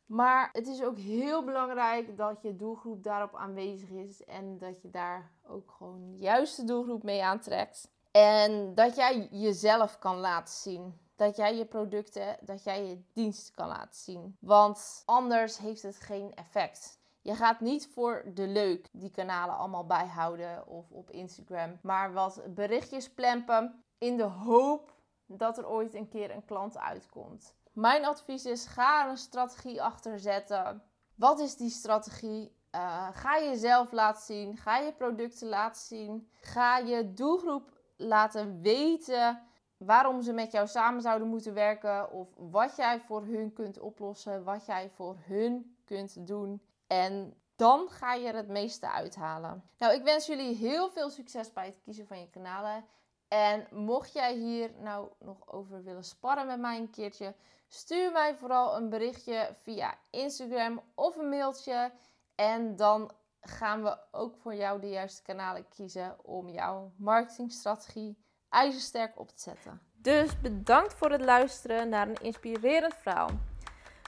Maar 0.07 0.49
het 0.53 0.67
is 0.67 0.83
ook 0.83 0.99
heel 0.99 1.45
belangrijk 1.45 2.17
dat 2.17 2.43
je 2.43 2.57
doelgroep 2.57 3.03
daarop 3.03 3.35
aanwezig 3.35 3.91
is 3.91 4.25
en 4.25 4.59
dat 4.59 4.83
je 4.83 4.91
daar 4.91 5.36
ook 5.49 5.71
gewoon 5.77 6.11
de 6.11 6.19
juiste 6.19 6.65
doelgroep 6.65 7.03
mee 7.03 7.25
aantrekt. 7.25 7.91
En 8.11 8.75
dat 8.75 8.97
jij 8.97 9.29
jezelf 9.31 9.99
kan 9.99 10.17
laten 10.17 10.55
zien. 10.55 11.01
Dat 11.17 11.37
jij 11.37 11.57
je 11.57 11.65
producten, 11.65 12.37
dat 12.41 12.65
jij 12.65 12.87
je 12.87 13.03
dienst 13.13 13.51
kan 13.51 13.69
laten 13.69 14.01
zien. 14.01 14.37
Want 14.41 15.03
anders 15.05 15.59
heeft 15.59 15.83
het 15.83 15.97
geen 15.97 16.35
effect. 16.35 16.99
Je 17.21 17.35
gaat 17.35 17.61
niet 17.61 17.89
voor 17.93 18.25
de 18.35 18.47
leuk 18.47 18.89
die 18.93 19.11
kanalen 19.11 19.57
allemaal 19.57 19.87
bijhouden 19.87 20.67
of 20.67 20.91
op 20.91 21.11
Instagram, 21.11 21.79
maar 21.83 22.13
wat 22.13 22.43
berichtjes 22.55 23.11
plempen 23.11 23.85
in 23.99 24.17
de 24.17 24.23
hoop 24.23 24.95
dat 25.27 25.59
er 25.59 25.69
ooit 25.69 25.95
een 25.95 26.09
keer 26.09 26.31
een 26.31 26.45
klant 26.45 26.79
uitkomt. 26.79 27.55
Mijn 27.73 28.05
advies 28.05 28.45
is: 28.45 28.67
ga 28.67 29.05
er 29.05 29.11
een 29.11 29.17
strategie 29.17 29.83
achter 29.83 30.19
zetten. 30.19 30.83
Wat 31.15 31.41
is 31.41 31.57
die 31.57 31.71
strategie? 31.71 32.56
Uh, 32.75 33.09
ga 33.13 33.39
jezelf 33.39 33.93
laten 33.93 34.23
zien. 34.23 34.57
Ga 34.57 34.79
je 34.79 34.93
producten 34.93 35.49
laten 35.49 35.83
zien. 35.83 36.31
Ga 36.41 36.79
je 36.79 37.13
doelgroep 37.13 37.71
laten 37.97 38.61
weten 38.61 39.43
waarom 39.77 40.23
ze 40.23 40.33
met 40.33 40.53
jou 40.53 40.67
samen 40.67 41.03
zouden 41.03 41.29
moeten 41.29 41.55
werken. 41.55 42.13
Of 42.13 42.29
wat 42.37 42.77
jij 42.77 43.01
voor 43.01 43.25
hun 43.25 43.53
kunt 43.53 43.79
oplossen. 43.79 44.45
Wat 44.45 44.67
jij 44.67 44.91
voor 44.91 45.17
hun 45.21 45.77
kunt 45.85 46.27
doen. 46.27 46.63
En 46.87 47.35
dan 47.57 47.89
ga 47.91 48.15
je 48.15 48.29
er 48.29 48.35
het 48.35 48.49
meeste 48.49 48.91
uithalen. 48.91 49.63
Nou, 49.79 49.95
ik 49.95 50.03
wens 50.03 50.27
jullie 50.27 50.57
heel 50.57 50.91
veel 50.91 51.11
succes 51.11 51.53
bij 51.53 51.67
het 51.67 51.81
kiezen 51.85 52.07
van 52.07 52.21
je 52.21 52.31
kanalen. 52.31 52.85
En 53.29 53.67
mocht 53.71 54.13
jij 54.13 54.35
hier 54.35 54.71
nou 54.79 55.09
nog 55.19 55.53
over 55.53 55.83
willen 55.83 56.05
sparren 56.05 56.47
met 56.47 56.61
mij 56.61 56.79
een 56.79 56.91
keertje, 56.91 57.35
stuur 57.69 58.13
mij 58.13 58.35
vooral 58.35 58.77
een 58.77 58.89
berichtje 58.89 59.57
via 59.63 59.95
Instagram 60.11 60.81
of 60.95 61.17
een 61.17 61.29
mailtje. 61.29 61.93
En 62.37 62.77
dan 62.77 63.11
gaan 63.41 63.83
we 63.83 63.99
ook 64.11 64.37
voor 64.37 64.55
jou 64.55 64.81
de 64.81 64.89
juiste 64.89 65.23
kanalen 65.23 65.69
kiezen 65.69 66.25
om 66.25 66.49
jouw 66.49 66.93
marketingstrategie 66.97 68.19
ijzersterk 68.49 69.19
op 69.19 69.29
te 69.29 69.41
zetten. 69.41 69.81
Dus 69.95 70.41
bedankt 70.41 70.95
voor 70.95 71.11
het 71.11 71.21
luisteren 71.21 71.89
naar 71.89 72.09
een 72.09 72.23
inspirerend 72.23 72.95
verhaal. 72.95 73.31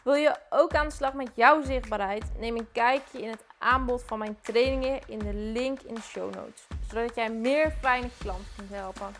Wil 0.04 0.14
je 0.14 0.36
ook 0.50 0.74
aan 0.74 0.88
de 0.88 0.94
slag 0.94 1.12
met 1.12 1.30
jouw 1.34 1.62
zichtbaarheid? 1.62 2.38
Neem 2.38 2.56
een 2.56 2.72
kijkje 2.72 3.22
in 3.22 3.28
het 3.28 3.44
aanbod 3.58 4.02
van 4.04 4.18
mijn 4.18 4.40
trainingen 4.40 5.00
in 5.06 5.18
de 5.18 5.34
link 5.34 5.80
in 5.80 5.94
de 5.94 6.00
show 6.00 6.34
notes. 6.34 6.66
Zodat 6.88 7.14
jij 7.14 7.30
meer 7.30 7.70
fijne 7.70 8.08
klanten 8.18 8.46
kunt 8.56 8.70
helpen. 8.70 9.14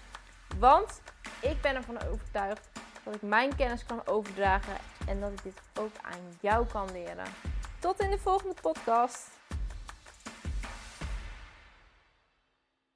Want 0.59 1.01
ik 1.41 1.61
ben 1.61 1.75
ervan 1.75 2.03
overtuigd 2.13 2.71
dat 3.05 3.15
ik 3.15 3.23
mijn 3.23 3.57
kennis 3.57 3.85
kan 3.85 4.07
overdragen 4.07 4.77
en 5.07 5.21
dat 5.21 5.31
ik 5.31 5.43
dit 5.43 5.61
ook 5.79 5.93
aan 6.03 6.39
jou 6.41 6.67
kan 6.67 6.93
leren. 6.93 7.27
Tot 7.81 8.01
in 8.01 8.11
de 8.11 8.19
volgende 8.19 8.55
podcast. 8.61 9.38